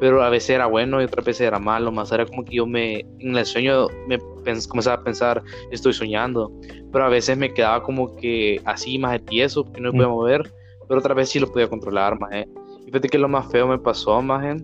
[0.00, 2.66] pero a veces era bueno y otra veces era malo, más era como que yo
[2.66, 4.18] me, en el sueño me
[4.66, 6.50] comenzaba a pensar, estoy soñando,
[6.90, 10.08] pero a veces me quedaba como que así más de tieso, que no me podía
[10.08, 10.12] mm.
[10.12, 10.52] mover,
[10.88, 12.30] pero otra vez sí lo podía controlar, más.
[12.32, 14.62] Y fíjate que lo más feo me pasó, más,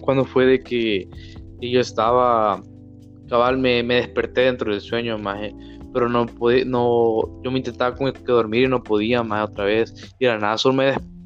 [0.00, 1.08] cuando fue de que
[1.60, 2.60] yo estaba,
[3.28, 5.38] cabal, me, me desperté dentro del sueño, más,
[5.94, 9.66] pero no podía, no, yo me intentaba como que dormir y no podía, más, otra
[9.66, 11.17] vez, y era nada, solo me desperté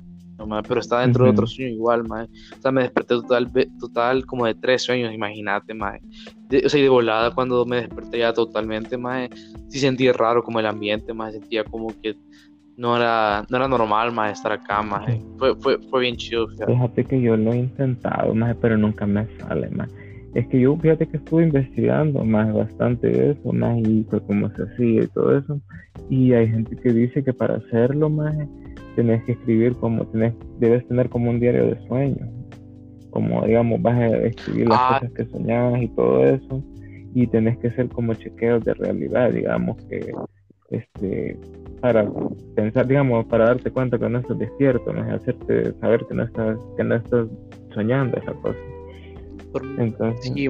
[0.67, 2.25] pero estaba dentro de otro sueño igual, mae.
[2.25, 6.01] O sea, me desperté total, total como de tres sueños, imagínate, mae.
[6.65, 9.31] o sea, y de volada cuando me desperté ya totalmente, mae,
[9.69, 12.17] sí sentí raro como el ambiente, mae, sentía como que
[12.77, 15.21] no era, no era normal, mae, estar acá, mae.
[15.39, 17.05] Fue, fue, fue bien chido, fíjate.
[17.05, 19.89] que yo lo he intentado, mae, pero nunca me sale, mae.
[20.35, 24.63] Es que yo, fíjate que estuve investigando más bastante de eso, más y cómo se
[24.63, 25.61] hacía y todo eso.
[26.09, 28.35] Y hay gente que dice que para hacerlo, más
[28.95, 32.29] tenés que escribir como, tenés, debes tener como un diario de sueños,
[33.11, 34.99] como digamos, vas a escribir las ah.
[35.01, 36.65] cosas que soñabas y todo eso,
[37.15, 40.13] y tenés que hacer como chequeos de realidad, digamos, que
[40.71, 41.37] este
[41.81, 42.09] para
[42.55, 46.57] pensar, digamos, para darte cuenta que no estás despierto, no hacerte saber que no estás,
[46.77, 47.27] que no estás
[47.75, 48.59] soñando esa cosa.
[49.79, 50.49] Entonces, sí,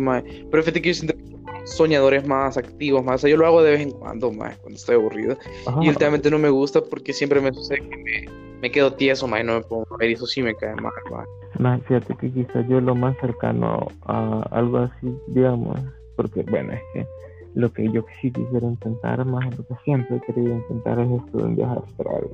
[0.50, 1.32] pero fíjate que yo siento
[1.64, 3.16] soñadores más activos, más.
[3.16, 5.37] O sea, yo lo hago de vez en cuando, más, cuando estoy aburrido.
[5.81, 8.29] Y últimamente no me gusta porque siempre me sucede que me,
[8.61, 10.75] me quedo tieso, más, y no me pongo a ver, y eso sí me cae
[10.77, 11.27] mal, más.
[11.59, 15.79] Más, fíjate que quizás yo lo más cercano a algo así, digamos,
[16.16, 17.07] porque, bueno, es que
[17.55, 21.38] lo que yo sí quisiera intentar más, lo que siempre he querido intentar es esto
[21.38, 22.29] de un viaje astral.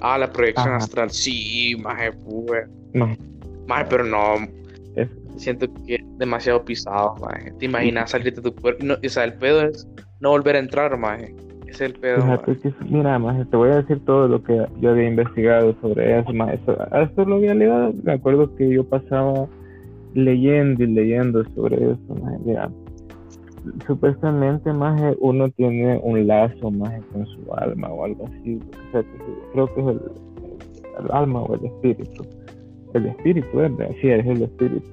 [0.00, 2.68] Ah, la proyección astral, sí, más, pues.
[2.94, 3.16] No.
[3.66, 4.36] Más, pero no.
[5.38, 7.56] Siento que es demasiado pisado, más.
[7.58, 8.84] Te imaginas salir de tu cuerpo.
[8.84, 9.88] No, o sea, el pedo es
[10.20, 11.22] no volver a entrar, más.
[11.66, 12.24] Es el pedo.
[12.88, 16.30] mira, más, te voy a decir todo lo que yo había investigado sobre eso.
[16.30, 17.92] Eso, a esto lo había leído.
[18.02, 19.46] Me acuerdo que yo pasaba
[20.14, 22.40] leyendo y leyendo sobre eso, más.
[22.40, 22.70] Mira,
[23.86, 28.60] supuestamente más uno tiene un lazo más con su alma o algo así
[29.52, 32.24] creo que es el, alma o el espíritu
[32.94, 34.88] el espíritu es sí es el espíritu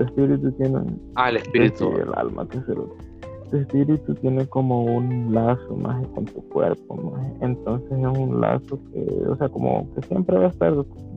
[0.00, 0.78] el espíritu tiene
[1.14, 1.92] ah el espíritu.
[1.96, 7.26] El alma que es el, espíritu tiene como un lazo más con tu cuerpo más.
[7.40, 10.72] Entonces es un lazo que o sea como que siempre va a estar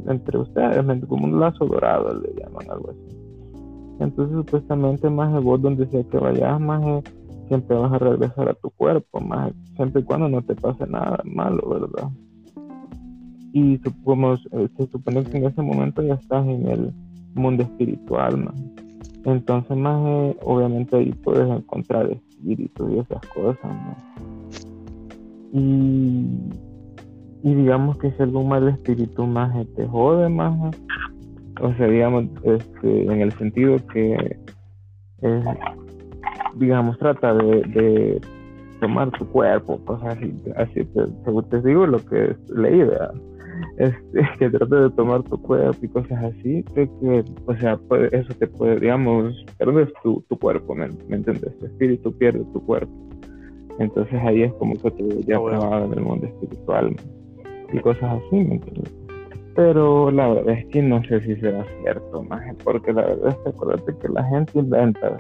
[0.08, 3.24] entre ustedes como un lazo dorado le llaman algo así.
[4.00, 7.04] Entonces, supuestamente, más vos donde sea que vayas, más
[7.48, 11.22] siempre vas a regresar a tu cuerpo, más siempre y cuando no te pase nada
[11.24, 12.10] malo, ¿verdad?
[13.54, 16.93] Y supongamos, eh, se supone que en ese momento ya estás en el
[17.36, 18.52] mundo espiritual.
[19.26, 23.72] Entonces, más obviamente ahí puedes encontrar espíritus y esas cosas.
[25.54, 26.26] Y,
[27.43, 30.76] y digamos que si algún mal espíritu más te jode, más
[31.62, 34.38] o sea, digamos, este, en el sentido que,
[36.56, 38.19] digamos, trata de,
[38.80, 43.13] tomar tu cuerpo, cosas así, así te, digo lo que leí, ¿verdad?
[43.77, 47.79] Este, que trata de tomar tu cuerpo y cosas así, creo que, o sea,
[48.12, 51.57] eso te puede, digamos, perdes tu, tu cuerpo, ¿me, entiendes?
[51.59, 52.93] Tu espíritu pierde tu cuerpo.
[53.79, 56.95] Entonces ahí es como que te ya oh, en el mundo espiritual
[57.71, 58.93] y cosas así, ¿me entiendes?
[59.55, 63.36] Pero la verdad es que no sé si será cierto, más porque la verdad es
[63.38, 65.17] que acuérdate que la gente inventa,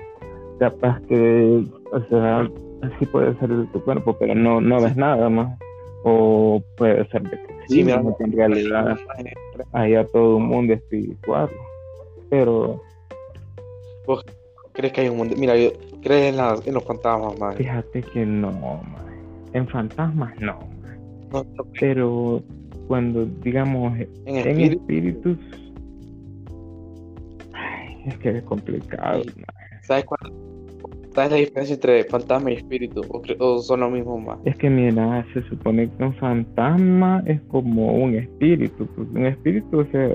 [0.59, 2.47] capaz que, o sea,
[2.81, 5.57] así puede ser de tu cuerpo, pero no, no ves nada más.
[6.03, 8.97] O puede ser de que sí, mira, en realidad
[9.71, 11.49] hay a todo un mundo espiritual.
[12.29, 12.81] Pero.
[14.05, 14.25] ¿Vos
[14.73, 15.35] crees que hay un mundo?
[15.37, 15.53] Mira,
[16.01, 17.55] ¿crees en, en los fantasmas, más?
[17.55, 19.03] Fíjate que no, más.
[19.53, 20.59] En fantasmas no.
[21.31, 21.45] no
[21.79, 22.41] pero
[22.87, 25.37] cuando digamos en, espíritus
[28.05, 29.23] es que es complicado
[29.81, 30.31] ¿sabes cuál
[31.13, 33.01] ¿Sabes la diferencia entre fantasma y espíritu?
[33.39, 34.39] ¿O, son lo mismo más?
[34.45, 39.81] Es que mira, se supone que un fantasma es como un espíritu, porque un espíritu,
[39.81, 40.09] o sea,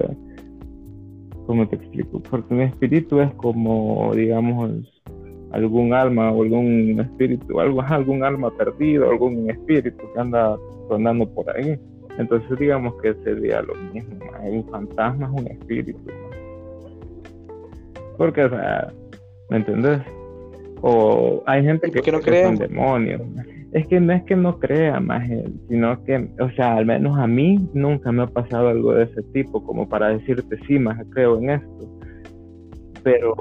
[1.47, 2.21] ¿cómo te explico?
[2.29, 4.73] Porque un espíritu es como, digamos,
[5.53, 10.57] algún alma o algún espíritu, algo, algún alma perdido, algún espíritu que anda
[10.91, 11.79] rondando por ahí.
[12.19, 16.01] Entonces digamos que sería lo mismo, un fantasma es un espíritu.
[18.17, 18.93] Porque, o sea,
[19.51, 20.01] ¿me entiendes?
[20.81, 23.23] O hay gente que, no cree son demonios.
[23.73, 25.29] Es que no es que no crea más,
[25.69, 29.23] sino que, o sea, al menos a mí nunca me ha pasado algo de ese
[29.35, 31.99] tipo, como para decirte, sí, más creo en esto.
[33.03, 33.35] Pero,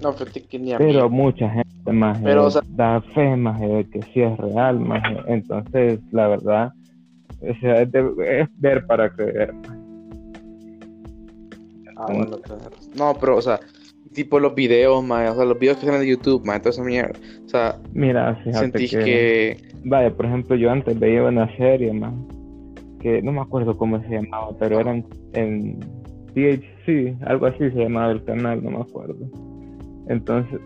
[0.00, 2.22] no, pero, pero mucha gente más
[2.68, 6.72] da fe más de que sí es real, más entonces, la verdad,
[7.40, 7.90] o sea, es,
[8.58, 9.52] ver para creer.
[11.96, 12.38] Ah, bueno,
[12.96, 13.58] No, pero, o sea,
[14.12, 16.84] tipo los videos, más, o sea, los videos que salen de YouTube, más, toda esa
[16.84, 17.18] mierda.
[17.44, 19.56] O sea, mira, sentís que...
[19.84, 22.14] Vaya, por ejemplo, yo antes veía una serie, más,
[23.00, 25.80] que no me acuerdo cómo se llamaba, pero eran en
[26.34, 29.28] THC, algo así se llamaba el canal, no me acuerdo.
[30.08, 30.60] Entonces,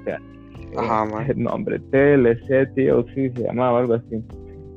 [0.77, 4.23] Ajá, el nombre, TLC, TLC se llamaba, algo así.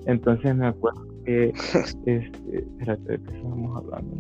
[0.06, 2.32] Entonces me acuerdo este,
[2.80, 4.18] espérate, ¿de qué estamos hablando?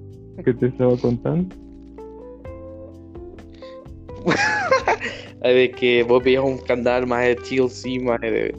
[0.44, 1.54] ¿Qué te estaba contando?
[5.42, 8.54] de que vos veías un canal más de TLC, más de,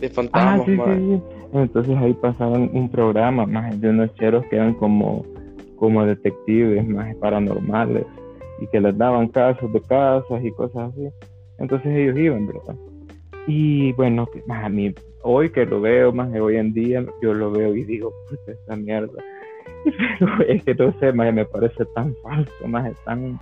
[0.00, 0.68] de fantasmas.
[0.78, 5.24] Ah, Entonces ahí pasaban un programa más de unos cheros que eran como,
[5.76, 8.04] como detectives más paranormales
[8.60, 11.08] y que les daban casos de casas y cosas así.
[11.58, 12.74] Entonces ellos iban, ¿verdad?
[13.46, 17.34] Y bueno, más a mí, hoy que lo veo, más de hoy en día, yo
[17.34, 19.22] lo veo y digo, puta, esta mierda.
[20.18, 23.38] Pero es que no sé, más me parece tan falso, más tan,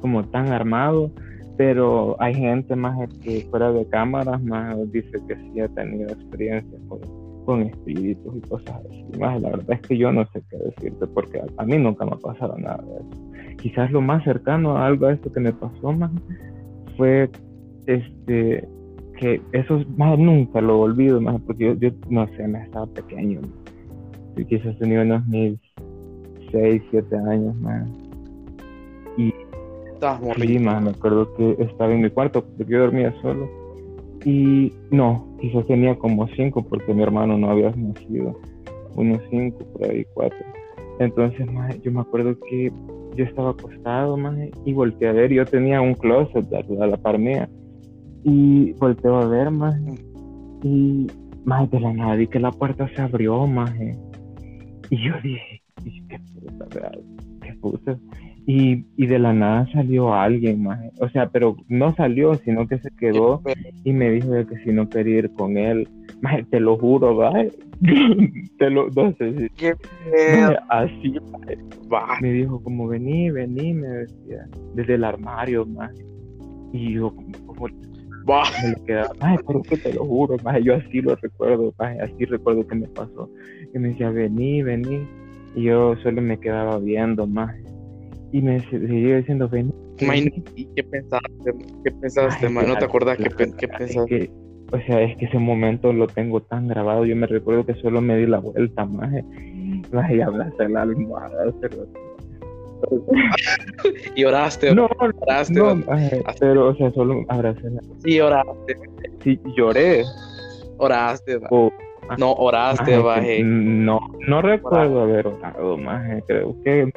[0.00, 1.10] como tan armado.
[1.56, 6.80] Pero hay gente más que fuera de cámaras, más dice que sí ha tenido experiencias
[6.88, 7.00] con,
[7.44, 9.18] con espíritus y cosas así.
[9.20, 12.12] Más la verdad es que yo no sé qué decirte, porque a, mí nunca me
[12.12, 13.56] ha pasado nada de eso.
[13.58, 16.10] quizás lo más cercano a algo a esto que me pasó, más
[16.96, 17.30] fue
[17.86, 18.66] este
[19.18, 23.40] que eso más nunca lo olvido más porque yo, no sé me estaba pequeño
[24.48, 25.58] quizás tenía unos mis
[26.54, 27.86] 6, 7 años más
[29.16, 29.32] y
[30.46, 33.48] sí, más me acuerdo que estaba en mi cuarto porque yo dormía solo.
[34.24, 38.38] Y no quizás tenía como 5 porque mi hermano no había nacido.
[38.96, 40.38] Unos 5 por ahí 4
[41.00, 42.72] entonces más yo me acuerdo que
[43.16, 45.32] yo estaba acostado más y volteé a ver.
[45.32, 47.48] Yo tenía un closet a la par mía.
[48.24, 49.76] Y volteo a ver, más
[50.62, 51.06] y
[51.44, 53.70] más de la nada y que la puerta se abrió, más
[54.90, 55.53] y yo dije,
[56.52, 56.90] puta,
[57.42, 57.98] qué puta.
[58.46, 62.78] Y, y de la nada salió alguien más, o sea, pero no salió, sino que
[62.78, 63.40] se quedó
[63.84, 65.88] y me dijo de que si no quería ir con él,
[66.20, 67.32] más te lo juro, ¿va?
[68.58, 69.74] te lo, no sé si, ¿Qué
[70.68, 71.14] así,
[71.92, 72.18] va.
[72.20, 75.92] me dijo como vení, vení, me decía, desde el armario, más.
[76.72, 77.14] Y yo
[77.46, 77.68] como,
[78.62, 81.98] me le quedaba, ay, pero que te lo juro, más yo así lo recuerdo, más
[82.00, 83.30] así recuerdo que me pasó.
[83.74, 85.06] Y me decía, vení, vení.
[85.54, 87.54] Y yo solo me quedaba viendo, más.
[88.32, 89.72] Y me seguía diciendo, vení.
[90.56, 91.54] ¿Y qué pensaste?
[91.84, 92.68] ¿Qué pensaste, man?
[92.68, 94.30] ¿No te acuerdas qué, qué pensaste?
[94.72, 97.04] o sea, es que ese momento lo tengo tan grabado.
[97.04, 99.12] Yo me recuerdo que solo me di la vuelta, más.
[100.10, 101.44] Y hablaste la almohada,
[104.14, 104.74] y oraste.
[104.74, 105.54] No, oraste.
[105.54, 105.80] No,
[106.40, 107.70] pero, o sea, solo abracé.
[108.04, 108.76] Sí, oraste.
[109.22, 110.04] Sí, lloré.
[110.78, 111.70] Oraste, oh,
[112.18, 113.42] No, oraste, baje.
[113.42, 116.22] No, no recuerdo haber orado, maje.
[116.26, 116.92] Creo que.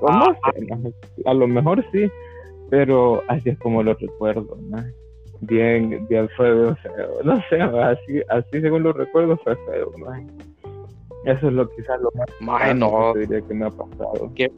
[0.00, 2.10] No sé, a lo mejor sí,
[2.70, 4.92] pero así es como lo recuerdo, maje.
[5.40, 7.22] Bien, bien feo, feo.
[7.24, 10.26] No sé, así, así según lo recuerdo fue feo, maje.
[11.24, 12.28] Eso es lo quizás lo más.
[12.40, 13.12] Maje, no.
[13.12, 14.30] Que diría que me ha pasado.
[14.34, 14.50] ¿Qué?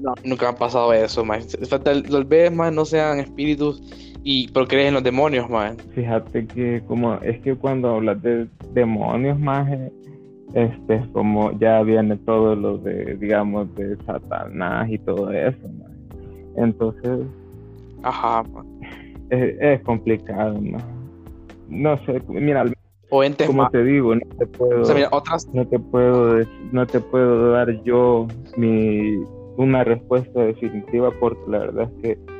[0.00, 1.42] No, nunca ha pasado eso, man.
[1.84, 3.80] Tal vez, más no sean espíritus,
[4.24, 5.76] y pero crees en los demonios, man.
[5.94, 9.68] Fíjate que como es que cuando hablas de demonios, más
[10.54, 15.92] este, como ya viene todo lo de, digamos, de Satanás y todo eso, man.
[16.56, 17.26] Entonces...
[18.02, 18.44] Ajá,
[19.30, 20.82] Es, complicado, man.
[21.68, 22.64] No sé, mira,
[23.08, 25.48] o entes como te digo, no te puedo, otras...
[25.52, 29.16] no te puedo, no te puedo dar yo mi
[29.56, 32.31] una respuesta definitiva porque la verdad es que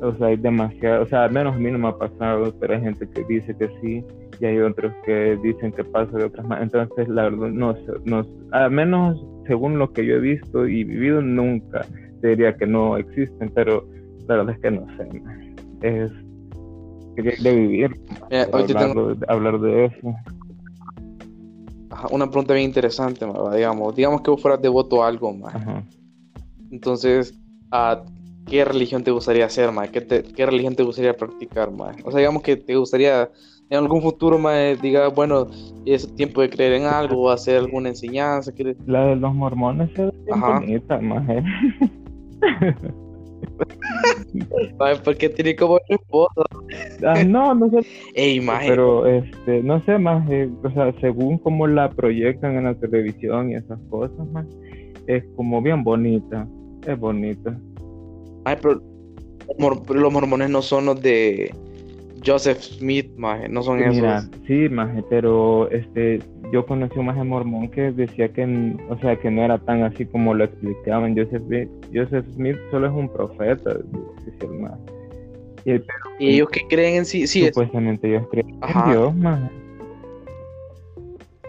[0.00, 2.74] o sea, hay demasiado, o sea, al menos a mí no me ha pasado, pero
[2.74, 4.04] hay gente que dice que sí
[4.40, 6.72] y hay otros que dicen que pasa de otras maneras.
[6.72, 11.20] Entonces, la verdad, no, no, al menos según lo que yo he visto y vivido,
[11.20, 11.84] nunca
[12.22, 13.84] diría que no existen, pero
[14.26, 15.22] la verdad es que no sé.
[15.82, 16.12] Es
[17.16, 18.00] de vivir,
[19.26, 20.14] hablar, de eso.
[22.12, 25.54] una pregunta bien interesante, digamos, digamos que vos fueras devoto a algo más.
[26.70, 27.34] Entonces,
[27.72, 28.04] ¿a
[28.48, 29.90] qué religión te gustaría hacer, más?
[29.90, 31.96] ¿Qué, religión te gustaría practicar, más?
[32.04, 33.30] O sea, digamos que te gustaría
[33.70, 35.48] en algún futuro, más, diga, bueno,
[35.84, 38.52] es tiempo de creer en algo o hacer alguna enseñanza.
[38.86, 41.28] La de los mormones es bonita, más.
[41.28, 41.42] ¿eh?
[45.04, 46.42] porque tiene como esposa.
[47.06, 47.80] Ah, no, no sé.
[48.14, 52.74] Ey, Pero, este, no sé, más, eh, o sea, según cómo la proyectan en la
[52.74, 54.46] televisión y esas cosas, más,
[55.06, 56.46] es como bien bonita
[56.86, 57.54] es bonito.
[58.44, 58.80] Ay, pero,
[59.94, 61.52] los mormones no son los de
[62.24, 64.30] Joseph Smith, maje, no son Mira, esos.
[64.46, 66.20] Sí, maje, pero este,
[66.52, 70.04] yo conocí un maje mormón que decía que, o sea, que no era tan así
[70.06, 71.16] como lo explicaban.
[71.16, 73.74] Joseph Smith, Joseph Smith solo es un profeta,
[74.24, 74.76] decía el maje.
[76.18, 79.50] Y, ellos que creen en sí, sí supuestamente ellos creen en Dios, maje.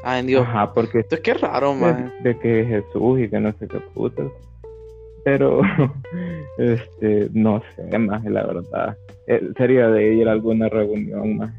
[0.03, 0.45] Ah, en Dios.
[0.47, 0.99] Ajá, porque.
[0.99, 2.03] Esto es que raro, maje.
[2.21, 4.27] De, de que Jesús y que no sé qué putas
[5.23, 5.61] pero
[6.57, 11.53] este no sé más la verdad eh, sería de ir a alguna reunión más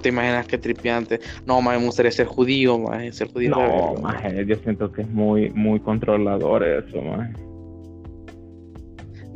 [0.00, 4.22] te imaginas qué tripiante no más me gustaría ser judío más ser judío no más
[4.46, 7.30] yo siento que es muy muy controlador eso más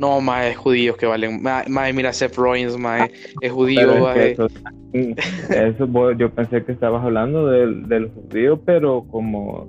[0.01, 1.43] no, más es judíos que valen.
[1.43, 3.07] Más, mira, Seth Rollins, más
[3.41, 4.11] es judío.
[4.11, 4.47] eso,
[4.93, 9.67] eso, yo pensé que estabas hablando del, del judío, pero como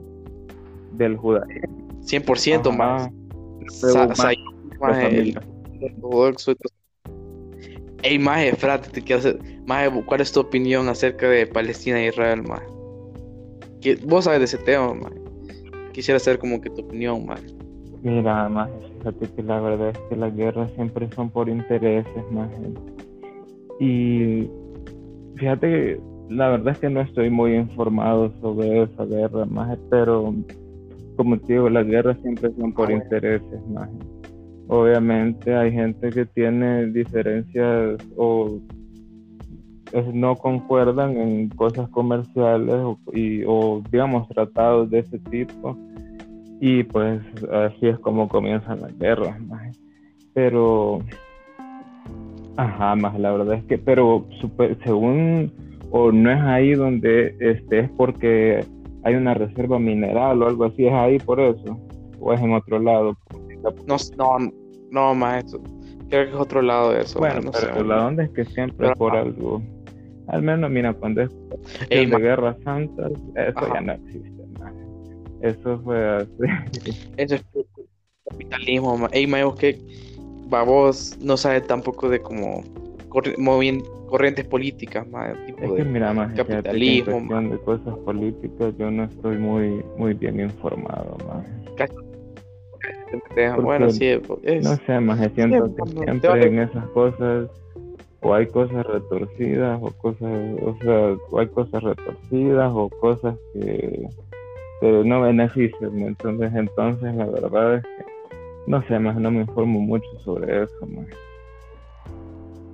[0.92, 1.81] del judaísmo.
[2.02, 3.10] 100% más.
[8.02, 9.38] Ey, Maje, frate, te quiero hacer.
[9.66, 12.66] Maje, ¿cuál es tu opinión acerca de Palestina e Israel, Maje?
[14.04, 15.20] Vos sabes de ese tema, Maje.
[15.92, 17.46] Quisiera saber como que tu opinión, Maje.
[18.02, 22.56] Mira, Maje, fíjate que la verdad es que las guerras siempre son por intereses, Maje.
[23.78, 24.50] Y
[25.36, 30.34] fíjate que la verdad es que no estoy muy informado sobre esa guerra, Maje, pero
[31.16, 33.88] como te digo, las guerras siempre son por Ah, intereses, más.
[34.68, 38.58] Obviamente hay gente que tiene diferencias o
[39.92, 45.76] es- no concuerdan en cosas comerciales o, y, o digamos tratados de ese tipo
[46.60, 47.20] y pues
[47.52, 49.76] así es como comienzan las guerras, más.
[50.32, 51.00] Pero
[52.56, 55.50] Ajá, más la verdad es que, pero super- según,
[55.90, 58.64] o no es ahí donde este es porque
[59.04, 61.78] hay una reserva mineral o algo así, es ahí por eso,
[62.20, 63.16] o es en otro lado.
[63.86, 63.96] No,
[64.90, 65.60] no, no, eso.
[66.08, 67.18] Creo que es otro lado de eso.
[67.18, 67.84] Bueno, no pero sé.
[67.84, 69.20] la onda es que siempre Pero, es por ajá.
[69.22, 69.62] algo.
[70.28, 71.30] Al menos, mira, cuando es
[71.90, 73.74] Ey, de ma, guerras santas, eso Ajá.
[73.74, 74.42] ya no existe.
[75.40, 76.92] Eso fue así.
[77.16, 77.44] eso es
[78.28, 78.96] capitalismo.
[78.98, 79.08] ma.
[79.12, 79.78] Ey, ma, vos que
[80.52, 82.62] va, vos no sabes tampoco de como
[83.12, 83.36] corri-
[84.08, 87.98] corrientes políticas, ma, tipo Es que de mira, más fíjate que capitalismo, cuestión de cosas
[87.98, 91.16] políticas yo no estoy muy, muy bien informado.
[93.54, 94.06] Porque bueno, sí,
[94.42, 97.50] es, No sé, más siento Sí, que siempre vale- en esas cosas
[98.22, 100.32] o hay cosas retorcidas o cosas,
[100.62, 104.08] o sea, o hay cosas retorcidas o cosas que,
[104.80, 106.54] que no benefician, ¿me entiendes?
[106.54, 108.04] Entonces la verdad es que
[108.66, 111.06] no sé, más no me informo mucho sobre eso, más.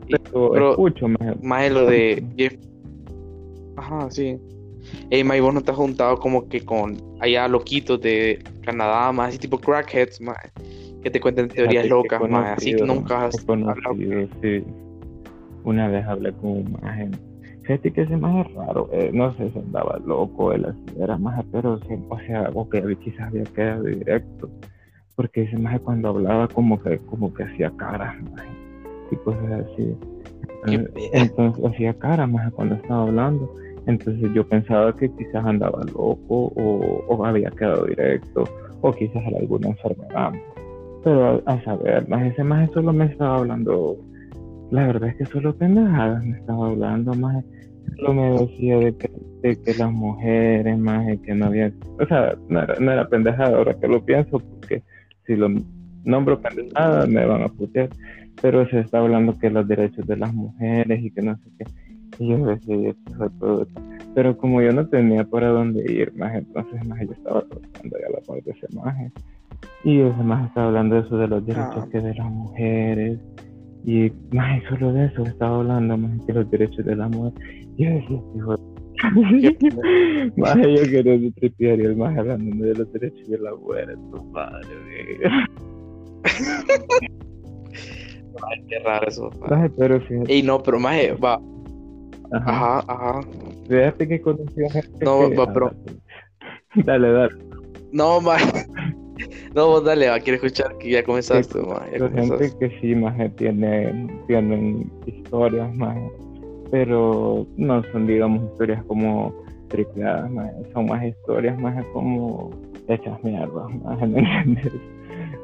[0.09, 1.43] Pero, pero- escucho más.
[1.43, 2.55] más de lo de Jeff.
[3.77, 4.39] Ajá, sí.
[5.11, 9.31] Ey, ma, vos no te has juntado como que con allá loquitos de Canadá, más
[9.31, 10.35] así tipo crackheads, ma,
[11.03, 14.65] que te cuenten teorías Fíjate locas, ma, así que nunca has conocido, sí.
[15.65, 17.11] Una vez hablé con un maje.
[17.63, 18.89] Fíjate que ese maje es raro.
[18.93, 22.97] eh, no sé si andaba loco, él así era maje, pero o sea, o que
[22.97, 24.49] quizás había quedado directo.
[25.17, 28.49] Porque ese maje cuando hablaba como que, como que hacía caras, maje,
[29.11, 29.95] y cosas así.
[30.67, 33.53] Qué Entonces, hacía caras, maje, cuando estaba hablando.
[33.87, 38.45] Entonces yo pensaba que quizás andaba loco o, o había quedado directo
[38.83, 40.33] o quizás era alguna enfermedad.
[41.05, 43.97] Pero a, a saber, más ese más solo me estaba hablando,
[44.71, 47.45] la verdad es que solo pendejadas me estaba hablando, más
[47.97, 49.11] solo me decía de que,
[49.43, 53.57] de que las mujeres, más que no había, o sea, no era, no era pendejada
[53.57, 54.83] ahora que lo pienso, porque
[55.27, 55.49] si lo
[56.05, 57.89] nombro pendejada me van a putear,
[58.41, 61.65] pero se está hablando que los derechos de las mujeres y que no sé qué.
[62.19, 62.95] Y yo decía.
[64.15, 68.09] Pero como yo no tenía para dónde ir, más entonces más yo estaba tratando ya
[68.11, 69.13] la parte de ese maje.
[69.85, 71.89] Y ese más estaba hablando de eso de los derechos Ah.
[71.91, 73.19] que de las mujeres.
[73.85, 77.33] Y más solo de eso estaba hablando, más que los derechos de la mujer.
[77.77, 78.57] Y yo decía, hijo
[80.37, 84.19] más yo quería tripear y el más hablando de los derechos de la mujer, tu
[84.19, 84.49] güey.
[88.51, 89.31] Ay, qué raro eso.
[89.41, 89.47] ma.
[89.57, 91.41] Maje, pero fíjate, Ey, no, pero más va.
[92.33, 92.79] ajá.
[92.87, 93.21] Ajá.
[93.69, 95.73] Fíjate que conocí a gente No, que- va, pero-
[96.75, 97.35] Dale, dale.
[97.93, 98.37] No, ma.
[99.53, 101.79] No, vos dale, va, quiero escuchar que ya comenzaste, Sí, ma.
[101.79, 102.59] Ya Hay gente comenzaste.
[102.69, 105.97] que sí, más tiene, tienen historias, más
[106.71, 109.35] pero no son, digamos, historias como
[109.69, 112.51] tripeadas, maje, son más historias más como
[112.89, 114.73] hechas mierda, más ¿me entiendes?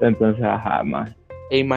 [0.02, 1.10] Entonces, ajá, más.
[1.50, 1.76] Ey, ma.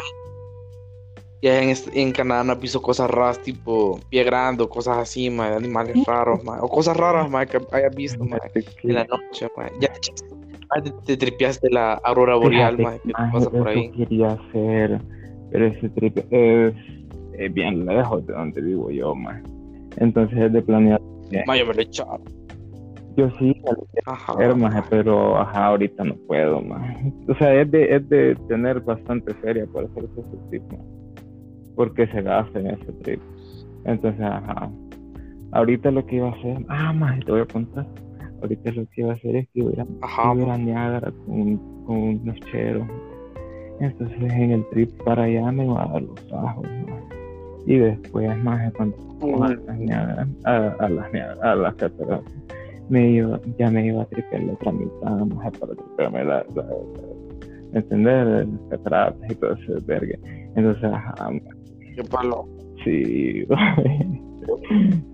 [1.42, 5.50] Ya en, en Canadá no visto cosas raras, tipo pie grande o cosas así, ma,
[5.52, 6.60] de animales raros, ma.
[6.62, 9.70] O cosas raras, ma, que hayas visto, ma, en la noche, ma.
[9.80, 13.92] Ya te, te, te tripeaste la aurora boreal, ma, que maje, pasa por ahí.
[13.92, 15.00] quería hacer,
[15.52, 16.74] pero ese trip es,
[17.38, 19.40] es bien lejos de donde vivo yo, más.
[19.98, 21.00] Entonces es de planear.
[21.46, 22.20] Ma, yo me lo he echado.
[23.16, 23.54] Yo sí,
[24.06, 24.36] Ajá.
[24.38, 27.12] Pero, maje, pero ajá, ahorita no puedo, maje.
[27.28, 30.84] O sea, es de, es de tener bastante feria para hacer ese maje.
[31.78, 33.22] Porque se gasta en ese trip.
[33.86, 34.70] Entonces, ajá.
[35.52, 37.88] Ahorita lo que iba a hacer, ah, maje, te voy a contar.
[38.42, 39.74] Ahorita lo que iba a hacer es que iba a
[40.36, 42.86] ir a, Niágara con, con unos cheros.
[43.80, 47.04] Entonces, en el trip para allá me iba a dar los ajos, maje.
[47.66, 48.98] Y después, maje, cuando
[49.46, 52.34] a las Niágara, a, a las Niágara, a las cataratas
[52.90, 56.64] me iba, ya me iba a tripear la otra mitad, más para tripearme la, la,
[56.64, 60.18] la- entender las cataratas y todo ese verga.
[60.56, 61.30] Entonces, ajá,
[61.98, 62.48] qué palo.
[62.84, 63.46] sí,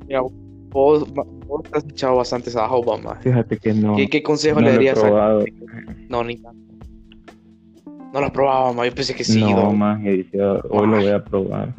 [0.07, 0.21] Mira,
[0.69, 3.15] vos, vos has echado bastantes ajos, va, ma.
[3.15, 5.39] fíjate que no, ¿Qué, qué consejo no le darías a...
[6.09, 6.59] No, ni tanto.
[8.13, 8.85] No lo has probado, ma.
[8.85, 9.73] Yo pensé que sí, no, dog.
[9.73, 11.73] más, y dice, hoy lo voy a probar.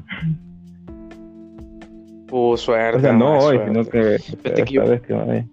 [2.32, 2.98] Uh, suerte.
[2.98, 3.66] O sea, no hoy, suerte.
[3.68, 5.44] sino que Fíjate que yo- que.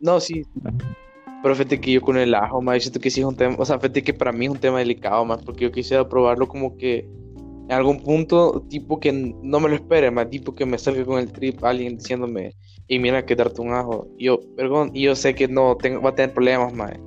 [0.00, 0.42] No, sí.
[0.64, 0.76] Ajá.
[1.42, 3.64] Pero fíjate que yo con el ajo, yo siento que sí es un tema, o
[3.64, 6.76] sea, fíjate que para mí es un tema delicado, más porque yo quisiera probarlo como
[6.76, 7.08] que
[7.70, 11.20] en algún punto, tipo que no me lo espere, más tipo que me salga con
[11.20, 12.50] el trip alguien diciéndome,
[12.88, 14.08] y mira que darte un ajo.
[14.18, 16.98] Y yo, perdón, y yo sé que no tengo, va a tener problemas, más.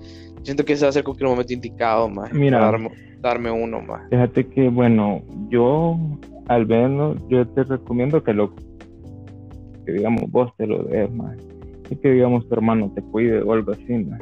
[0.43, 2.31] Siento que ese va a cualquier momento indicado, más.
[2.31, 2.59] Mira.
[2.59, 2.89] Para darme,
[3.19, 4.09] darme uno, más.
[4.09, 5.97] Fíjate que, bueno, yo
[6.47, 8.55] al menos, yo te recomiendo que lo
[9.85, 11.37] que digamos vos te lo des más
[11.89, 14.21] y que digamos tu hermano te cuide o algo así más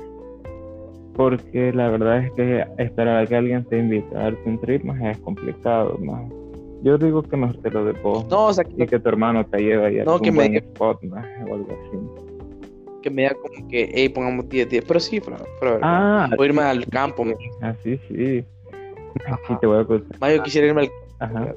[1.22, 4.84] porque la verdad es que esperar a que alguien te invite a darte un trip
[4.84, 6.24] más es complicado más
[6.82, 9.46] yo digo que mejor te lo vos No, o sea, y que, que tu hermano
[9.46, 11.98] te lleve ahí a No, algún que me spot más o algo así
[13.04, 14.86] que me da como que, hey, pongamos 10, 10.
[14.88, 15.80] Pero sí, para ver.
[15.84, 17.24] ah O irme al campo,
[17.62, 18.44] así sí
[19.26, 19.40] Ajá.
[19.48, 21.54] sí te voy a contar Más yo quisiera irme al ajá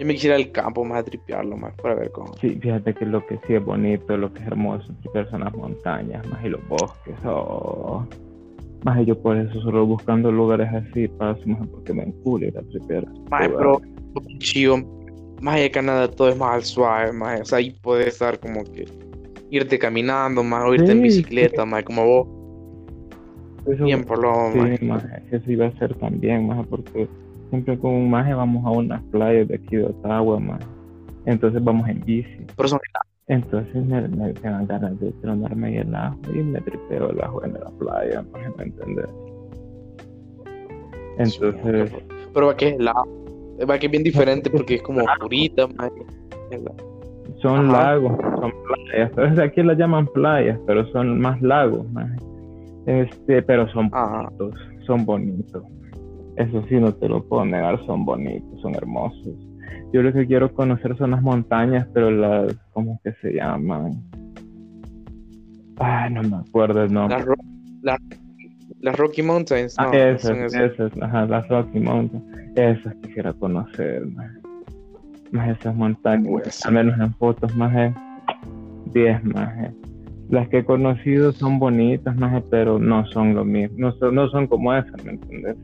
[0.00, 2.34] Yo me quisiera ir al campo más a tripearlo más para ver cómo.
[2.40, 5.54] Sí, fíjate que lo que sí es bonito, lo que es hermoso, tripear son las
[5.54, 8.04] montañas, más y los bosques, oh.
[8.84, 12.62] Más yo por eso solo buscando lugares así paso más porque me encula ir a
[12.62, 13.06] tripear.
[13.30, 13.80] Más pero
[14.38, 14.76] chido.
[15.40, 17.40] Más allá de Canadá todo es más al suave, más.
[17.40, 18.86] O sea, ahí puedes estar como que
[19.50, 22.28] irte caminando, más o irte en Sí, bicicleta, más como vos.
[23.66, 24.78] Eso, Bien por lo más.
[24.78, 27.08] sí, más, eso iba a ser también, más porque
[27.54, 30.60] siempre con un maje vamos a unas playas de aquí de Ottawa, más.
[31.24, 32.44] Entonces vamos en bici.
[32.56, 32.80] Pero son
[33.28, 37.44] Entonces me, me, me dan ganas de tronarme el ajo y me tripeo el ajo
[37.44, 39.06] en la playa, por ejemplo, ¿entendés?
[41.16, 41.92] Entonces,
[42.32, 43.04] Pero va que es helado.
[43.70, 45.92] Va que es bien diferente porque es como purita, más.
[47.40, 47.92] son Ajá.
[47.92, 49.10] lagos, son playas.
[49.10, 52.16] Entonces aquí las llaman playas, pero son más lagos, maje.
[52.86, 54.28] Este, pero son Ajá.
[54.38, 55.62] bonitos, son bonitos.
[56.36, 59.34] Eso sí, no te lo puedo negar, son bonitos, son hermosos.
[59.92, 63.92] Yo lo que quiero conocer son las montañas, pero las, ¿cómo que se llaman?
[65.78, 67.16] Ay, no me acuerdo el nombre.
[67.18, 67.34] Las, Ro-
[67.82, 67.98] la-
[68.80, 69.76] las Rocky Mountains.
[69.78, 70.72] Ah, esas, esas.
[70.72, 72.24] esas, ajá, las Rocky Mountains.
[72.56, 74.30] Esas quisiera conocer, más.
[75.32, 77.92] Más esas montañas, Pues, al menos en fotos, más de
[78.92, 79.52] 10 más.
[80.28, 84.28] Las que he conocido son bonitas, más, pero no son lo mismo, no son, no
[84.28, 85.56] son como esas, ¿me entiendes?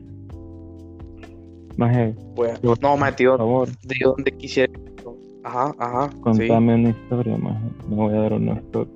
[1.81, 2.75] Más, Pues, no,
[3.37, 4.71] favor, de donde quisiera.
[5.43, 6.09] Ajá, ajá.
[6.11, 6.19] Sí.
[6.21, 7.57] contame una historia, más.
[7.89, 8.93] Me voy a dar una historia.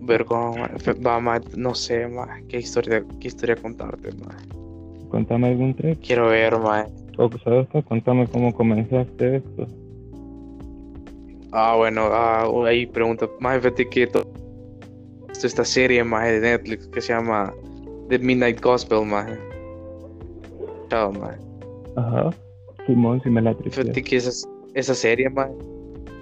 [0.00, 4.36] Ver cómo, ma, fe- va, ma, no sé, ma, qué historia, qué historia contarte, ma.
[5.10, 6.00] Contame algún trick.
[6.00, 6.86] Quiero ver, ma.
[7.18, 7.82] O, ¿sabes qué?
[7.82, 9.66] Contame cómo comenzaste esto.
[11.52, 14.08] Ah, bueno, ah, ahí pregunta, más fíjate que
[15.44, 17.52] esta serie, ma, de Netflix que se llama
[18.08, 19.26] The Midnight Gospel, ma.
[21.96, 22.30] Ajá.
[22.86, 23.82] Simón, si me la tripié.
[23.82, 25.48] Fíjate que esa, esa serie, ma.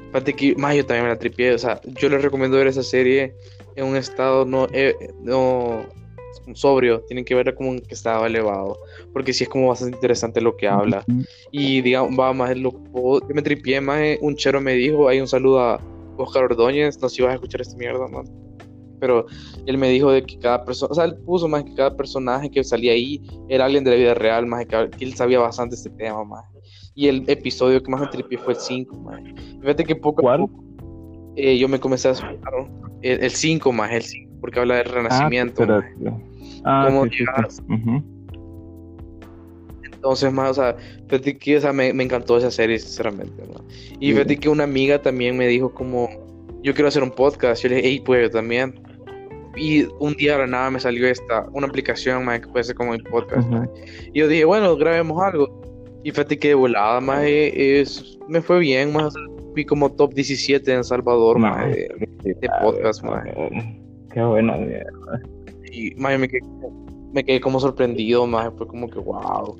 [0.08, 2.82] Fíjate que, ma, yo también me la tripié, o sea, yo les recomiendo ver esa
[2.82, 3.34] serie
[3.76, 5.84] en un estado no, eh, no
[6.54, 8.76] sobrio, tienen que verla como en que estado elevado,
[9.12, 11.04] porque sí es como bastante interesante lo que habla.
[11.50, 12.72] Y digamos, va más lo
[13.26, 15.80] que me tripié más, un chero me dijo, hay un saludo a
[16.16, 18.24] Oscar Ordóñez, no sé si vas a escuchar esta mierda, man.
[19.00, 19.26] Pero
[19.66, 22.50] él me dijo de que cada persona, o sea, él puso más que cada personaje
[22.50, 25.90] que salía ahí era alguien de la vida real, más que, él sabía bastante este
[25.90, 26.44] tema, más.
[26.94, 29.20] Y el episodio que más me tripié fue el 5, más.
[29.60, 30.40] Fíjate que poco a ¿Cuál?
[30.40, 30.64] poco
[31.36, 32.52] eh, yo me comencé a escuchar
[33.02, 35.62] el 5 más, el 5, porque habla del renacimiento.
[35.62, 35.94] Ah, maje.
[35.98, 36.20] pero-
[36.64, 37.50] ah, ¿Cómo sí, sí, llegar?
[37.50, 37.62] sí.
[37.68, 38.02] Ujú.
[39.84, 40.76] Entonces, más, o sea,
[41.08, 43.64] fíjate que o sea, me, me encantó esa serie, sinceramente, ¿no?
[44.00, 44.12] Y Sí.
[44.12, 46.08] fíjate que una amiga también me dijo como,
[46.62, 48.74] yo quiero hacer un podcast, yo le dije, hey, pues yo también.
[49.56, 52.76] Y un día de la nada me salió esta, una aplicación, más que puede ser
[52.76, 53.52] como mi podcast, Ujú.
[53.58, 53.70] maje.
[54.12, 55.60] Y yo dije, bueno, grabemos algo.
[56.04, 59.12] Y fíjate que de volada, más es, me fue bien, más,
[59.52, 61.88] fui como top 17 en El Salvador, No, más, de,
[62.22, 63.34] de podcast, maje.
[64.12, 65.22] Qué bueno, mierda.
[65.72, 66.40] Y maje, me quedé,
[67.12, 69.56] me quedé como sorprendido, más fue como que wow.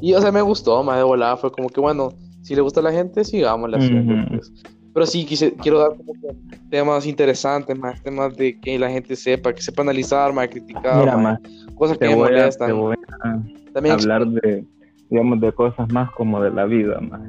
[0.00, 2.10] Y o sea, me gustó, más de volada, fue como que bueno,
[2.42, 4.28] si le gusta a la gente, sigamos la Ujú.
[4.36, 4.52] pues.
[4.92, 6.34] Pero sí, quise, quiero dar como que
[6.68, 11.16] temas interesantes, más temas de que la gente sepa, que sepa analizar, más criticar, Mira,
[11.16, 12.68] más, más, cosas que me molestan.
[12.68, 14.64] te voy a También hablar de,
[15.08, 17.20] digamos, de cosas más como de la vida, más.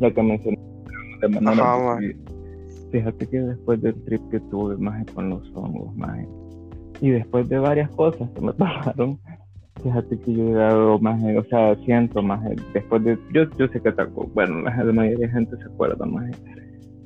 [0.00, 0.58] Ya que mencioné
[1.20, 1.98] de manera Ajá,
[2.90, 6.18] Fíjate que después del trip que tuve, más con los hongos, más.
[7.00, 9.18] Y después de varias cosas que me pasaron,
[9.82, 12.40] fíjate que yo he dado más, o sea, siento más,
[12.72, 16.04] después de, yo, yo sé que taco, bueno, la, la mayoría de gente se acuerda
[16.06, 16.30] más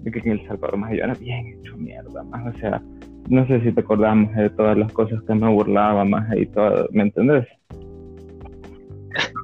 [0.02, 2.82] de que en El Salvador más yo era bien hecho mierda, más, o sea,
[3.28, 6.88] no sé si te acordamos de todas las cosas que me burlaba más y todo,
[6.92, 7.46] ¿me entendés?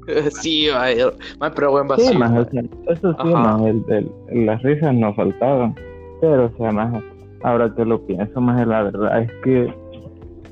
[0.30, 1.10] sí, vaya,
[1.40, 2.18] más, pero buen Sí, vacío.
[2.18, 2.50] más, o maje.
[2.50, 5.74] sea, eso sí, más, el, el- las risas no faltaban,
[6.20, 7.02] pero o sea, más,
[7.42, 9.72] ahora que lo pienso, más, la verdad es que,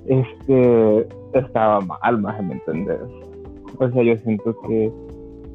[0.09, 3.01] es que estaba mal, más, ¿me entendés?
[3.79, 4.93] O sea, yo siento que,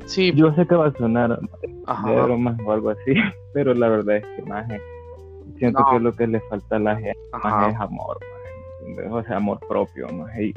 [0.06, 1.40] sí, yo sé que va a sonar
[2.06, 3.14] pero más o algo así,
[3.54, 4.68] pero la verdad es que más,
[5.58, 5.90] siento No.
[5.92, 9.12] que lo que le falta a la gente más es amor, más?
[9.12, 10.38] O sea, amor propio, más.
[10.40, 10.54] Y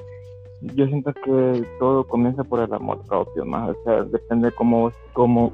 [0.74, 3.70] yo siento que todo comienza por el amor propio, más.
[3.70, 5.52] O sea, depende de cómo, cómo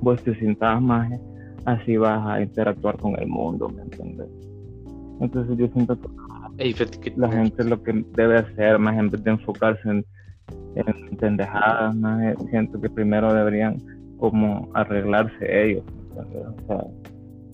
[0.00, 1.10] vos te sientas más,
[1.66, 4.28] así vas a interactuar con el mundo, ¿me entiendes?
[5.20, 6.08] Entonces yo siento que
[7.16, 10.04] la gente lo que debe hacer, más en vez de enfocarse en,
[10.74, 13.76] en pendejadas, más siento que primero deberían
[14.18, 15.84] como arreglarse ellos,
[16.16, 16.84] o sea,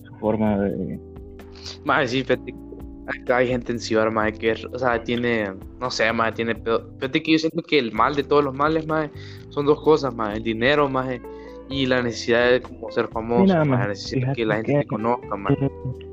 [0.05, 0.99] su forma de...
[1.85, 2.23] Más sí,
[3.29, 7.31] hay gente en Ciudad, más que, o sea, tiene, no sé, más tiene Fíjate que
[7.31, 9.09] yo siento que el mal de todos los males, más
[9.49, 11.09] son dos cosas, más el dinero, más
[11.69, 14.87] y la necesidad de como ser famoso, más, la necesidad de que la gente te
[14.87, 15.53] conozca, más.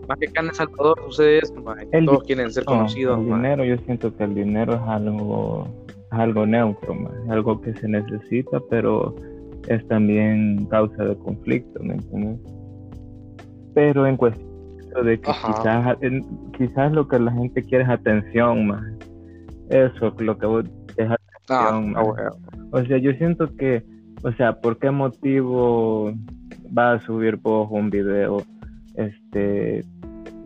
[0.08, 3.18] Más que acá en El Salvador sucede eso, más, todos quieren ser conocidos.
[3.20, 7.60] El dinero, yo siento que el dinero es algo, es algo neutro, más, es algo
[7.60, 9.14] que se necesita, pero
[9.68, 12.38] es también causa de conflicto, ¿me entiendes?
[13.74, 14.54] Pero en cuestión
[15.04, 15.96] de que quizás,
[16.56, 18.84] quizás lo que la gente quiere es atención más.
[19.70, 20.64] Eso, lo que vos
[20.96, 21.94] es atención.
[21.96, 22.30] Ah,
[22.70, 23.82] o sea, yo siento que,
[24.24, 26.12] o sea, ¿por qué motivo
[26.76, 28.42] va a subir vos un video,
[28.94, 29.84] este,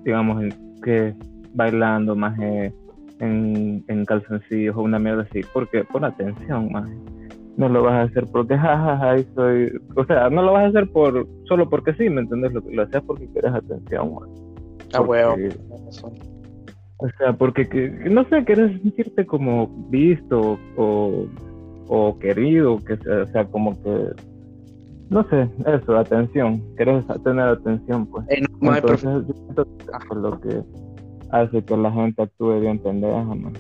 [0.05, 0.43] digamos,
[0.83, 1.15] que
[1.55, 5.43] bailando más en, en calzoncillos o una mierda así?
[5.53, 6.91] Porque por atención más.
[7.57, 10.89] No lo vas a hacer porque jajaja soy o sea no lo vas a hacer
[10.93, 14.13] por solo porque sí me entiendes lo, lo haces porque quieres atención
[14.93, 15.35] ah huevo.
[16.99, 17.69] O sea porque
[18.11, 21.27] no sé quieres sentirte como visto o,
[21.89, 24.11] o querido que sea, o sea como que
[25.11, 30.63] no sé eso atención quieres tener atención pues entonces es lo que
[31.31, 33.53] hace que la gente actúe bien pendeja ¿no?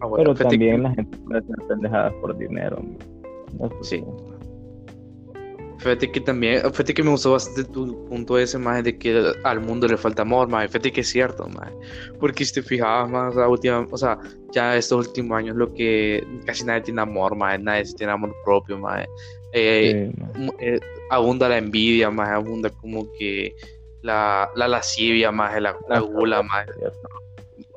[0.00, 2.78] Ah, pero también la gente puede ser pendejada por dinero
[3.82, 4.04] Sí.
[5.78, 9.60] Fíjate que también, fíjate que me gustó bastante tu punto ese, más de que al
[9.60, 10.66] mundo le falta amor, más.
[10.66, 11.72] Fíjate que es cierto, más.
[12.18, 14.18] Porque si te fijabas más, la última, o sea,
[14.52, 17.60] ya estos últimos años, lo que casi nadie tiene amor, más.
[17.60, 19.06] Nadie tiene amor propio, más.
[19.52, 20.10] Eh,
[20.58, 22.28] eh, abunda la envidia, más.
[22.30, 23.54] Abunda como que
[24.02, 25.62] la, la lascivia, más.
[25.62, 26.66] La, la gula, más.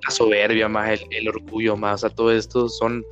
[0.04, 0.89] La soberbia, más.
[0.89, 2.04] El, el orgullo, más.
[2.04, 3.06] O sea, todo esto son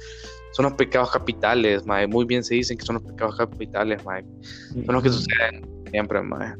[0.59, 2.05] son los pecados capitales, mae.
[2.05, 4.25] Muy bien se dicen que son los pecados capitales, mae.
[4.85, 6.53] Son los que suceden siempre, mae.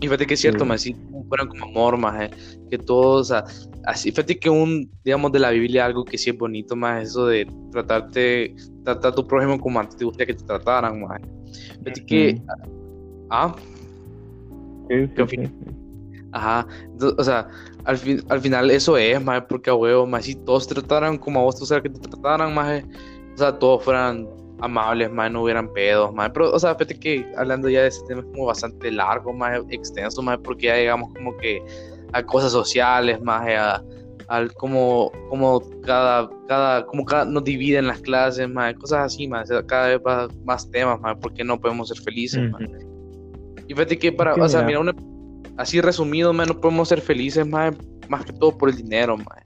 [0.00, 0.96] Y fíjate que es cierto, mae, si
[1.28, 2.28] fueran como amor, mae,
[2.68, 3.32] que todos,
[3.84, 7.26] así, fíjate que un, digamos, de la Biblia algo que sí es bonito, mae, eso
[7.26, 11.20] de tratarte, tratar a tu prójimo como antes te gustaría que te trataran, mae.
[11.84, 12.42] Fíjate que,
[13.30, 13.54] ah,
[14.88, 15.08] sí,
[16.32, 16.66] Ajá,
[17.16, 17.48] o sea,
[17.84, 21.16] al, fin, al final eso es, mae, porque a huevo, más si todos te trataran
[21.16, 22.82] como a vos tú sabes que te trataran, o
[23.40, 24.28] sea, todos fueran
[24.60, 28.04] amables, más no hubieran pedos, más pero, o sea, fíjate que hablando ya de ese
[28.06, 31.62] tema es como bastante largo, más extenso, más porque ya llegamos como que
[32.12, 33.82] a cosas sociales, más a,
[34.28, 39.50] al como, como cada, cada, como cada nos dividen las clases, más cosas así, más
[39.66, 42.62] cada vez más, más temas, más porque no podemos ser felices, más.
[43.66, 44.94] Y fíjate que para, o sea, mira, una,
[45.56, 47.74] así resumido, más no podemos ser felices, más,
[48.08, 49.44] más que todo por el dinero, más.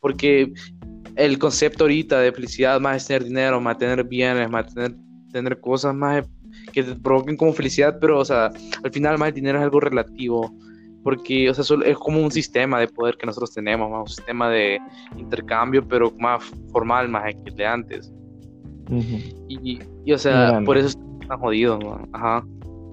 [0.00, 0.52] Porque
[1.18, 4.94] el concepto ahorita de felicidad más es tener dinero, más tener bienes, más tener,
[5.32, 6.24] tener cosas más
[6.72, 8.50] que te provoquen como felicidad, pero o sea,
[8.84, 10.54] al final más el dinero es algo relativo,
[11.02, 14.48] porque o sea, es como un sistema de poder que nosotros tenemos, más un sistema
[14.48, 14.78] de
[15.16, 18.12] intercambio, pero más formal, más que el de antes.
[19.48, 19.80] y,
[20.12, 22.46] o sea, por eso están jodidos, ajá.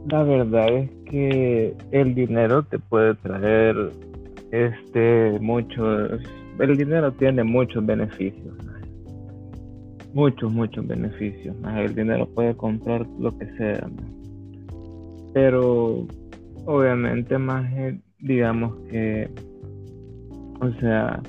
[0.10, 3.92] La verdad es que el dinero te puede traer
[4.52, 6.22] este muchos
[6.60, 8.56] el dinero tiene muchos beneficios.
[10.14, 11.56] Muchos, muchos beneficios.
[11.76, 13.88] El dinero puede comprar lo que sea.
[15.34, 16.08] Pero
[16.66, 17.70] obviamente más
[18.20, 19.30] digamos que,
[20.62, 21.22] o sea,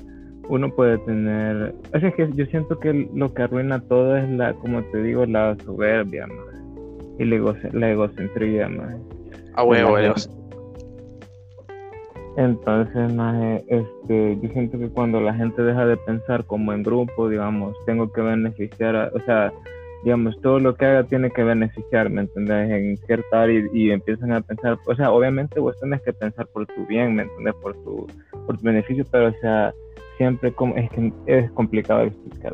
[0.47, 1.75] uno puede tener...
[1.93, 5.57] Es que yo siento que lo que arruina todo es la, como te digo, la
[5.65, 6.27] soberbia
[7.19, 8.69] y la, ego, la egocentría.
[8.69, 8.95] Más.
[9.55, 9.97] Ah, huevo,
[12.37, 13.11] entonces,
[13.67, 18.11] este, yo siento que cuando la gente deja de pensar como en grupo, digamos, tengo
[18.13, 19.51] que beneficiar, o sea,
[20.03, 22.69] digamos, todo lo que haga tiene que beneficiar, ¿me entiendes?
[22.69, 26.67] En cierta área y, empiezan a pensar, o sea, obviamente vos tenés que pensar por
[26.67, 27.55] tu bien, ¿me entiendes?
[27.55, 28.05] Por tu,
[28.45, 29.73] por tu beneficio, pero, o sea,
[30.17, 32.53] siempre como, es que es complicado explicar,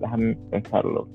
[0.00, 1.06] déjame pensarlo.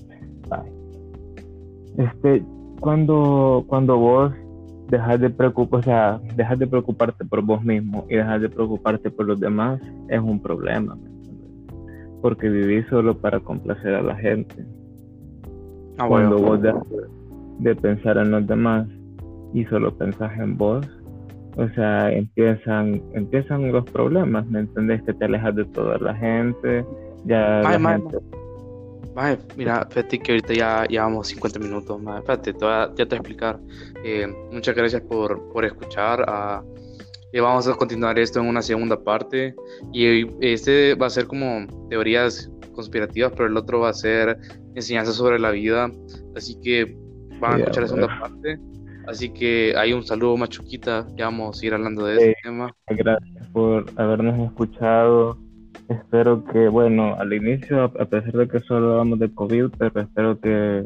[1.98, 2.42] Este,
[2.80, 4.32] cuando, cuando vos
[4.90, 9.10] dejar de preocupar, o sea, dejar de preocuparte por vos mismo y dejar de preocuparte
[9.10, 10.98] por los demás es un problema,
[12.22, 14.66] porque vivís solo para complacer a la gente.
[15.98, 16.84] Ah, Cuando vos dejas
[17.60, 18.88] de pensar en los demás
[19.54, 20.86] y solo pensás en vos,
[21.58, 25.02] o sea, empiezan, empiezan los problemas, ¿me entendés?
[25.04, 26.86] Que te alejas de toda la gente,
[27.26, 28.18] ya la gente...
[29.56, 33.16] mira, fíjate que ahorita ya llevamos 50 minutos, mae, espérate, te ya te voy a
[33.16, 33.60] explicar.
[34.08, 36.24] Eh, muchas gracias por, por escuchar.
[36.28, 36.64] A,
[37.34, 39.56] y vamos a continuar esto en una segunda parte.
[39.92, 44.38] Y este va a ser como teorías conspirativas, pero el otro va a ser
[44.76, 45.90] enseñanza sobre la vida.
[46.36, 46.96] Así que
[47.40, 48.60] van a escuchar la segunda parte.
[49.08, 52.72] Así que hay un saludo machuquita, ya vamos a ir hablando de ese tema.
[52.88, 55.38] Gracias por habernos escuchado.
[55.90, 60.40] Espero que, bueno, al inicio, a pesar de que solo hablamos de COVID, pero espero
[60.40, 60.86] que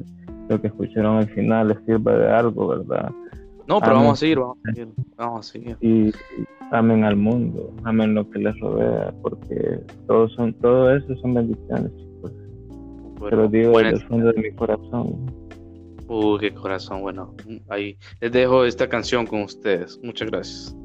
[0.50, 3.12] lo que escucharon al final les sirva de algo, ¿verdad?
[3.68, 5.78] No, pero vamos a seguir, vamos a seguir, vamos a seguir.
[5.80, 6.12] Y
[6.72, 11.92] amen al mundo, amen lo que les rodea, porque todos son, todo eso son bendiciones,
[11.96, 12.32] chicos.
[13.20, 15.32] Bueno, digo desde el fondo de mi corazón.
[16.08, 17.02] Uy, qué corazón.
[17.02, 17.36] Bueno,
[17.70, 20.00] ahí les dejo esta canción con ustedes.
[20.02, 20.76] Muchas gracias.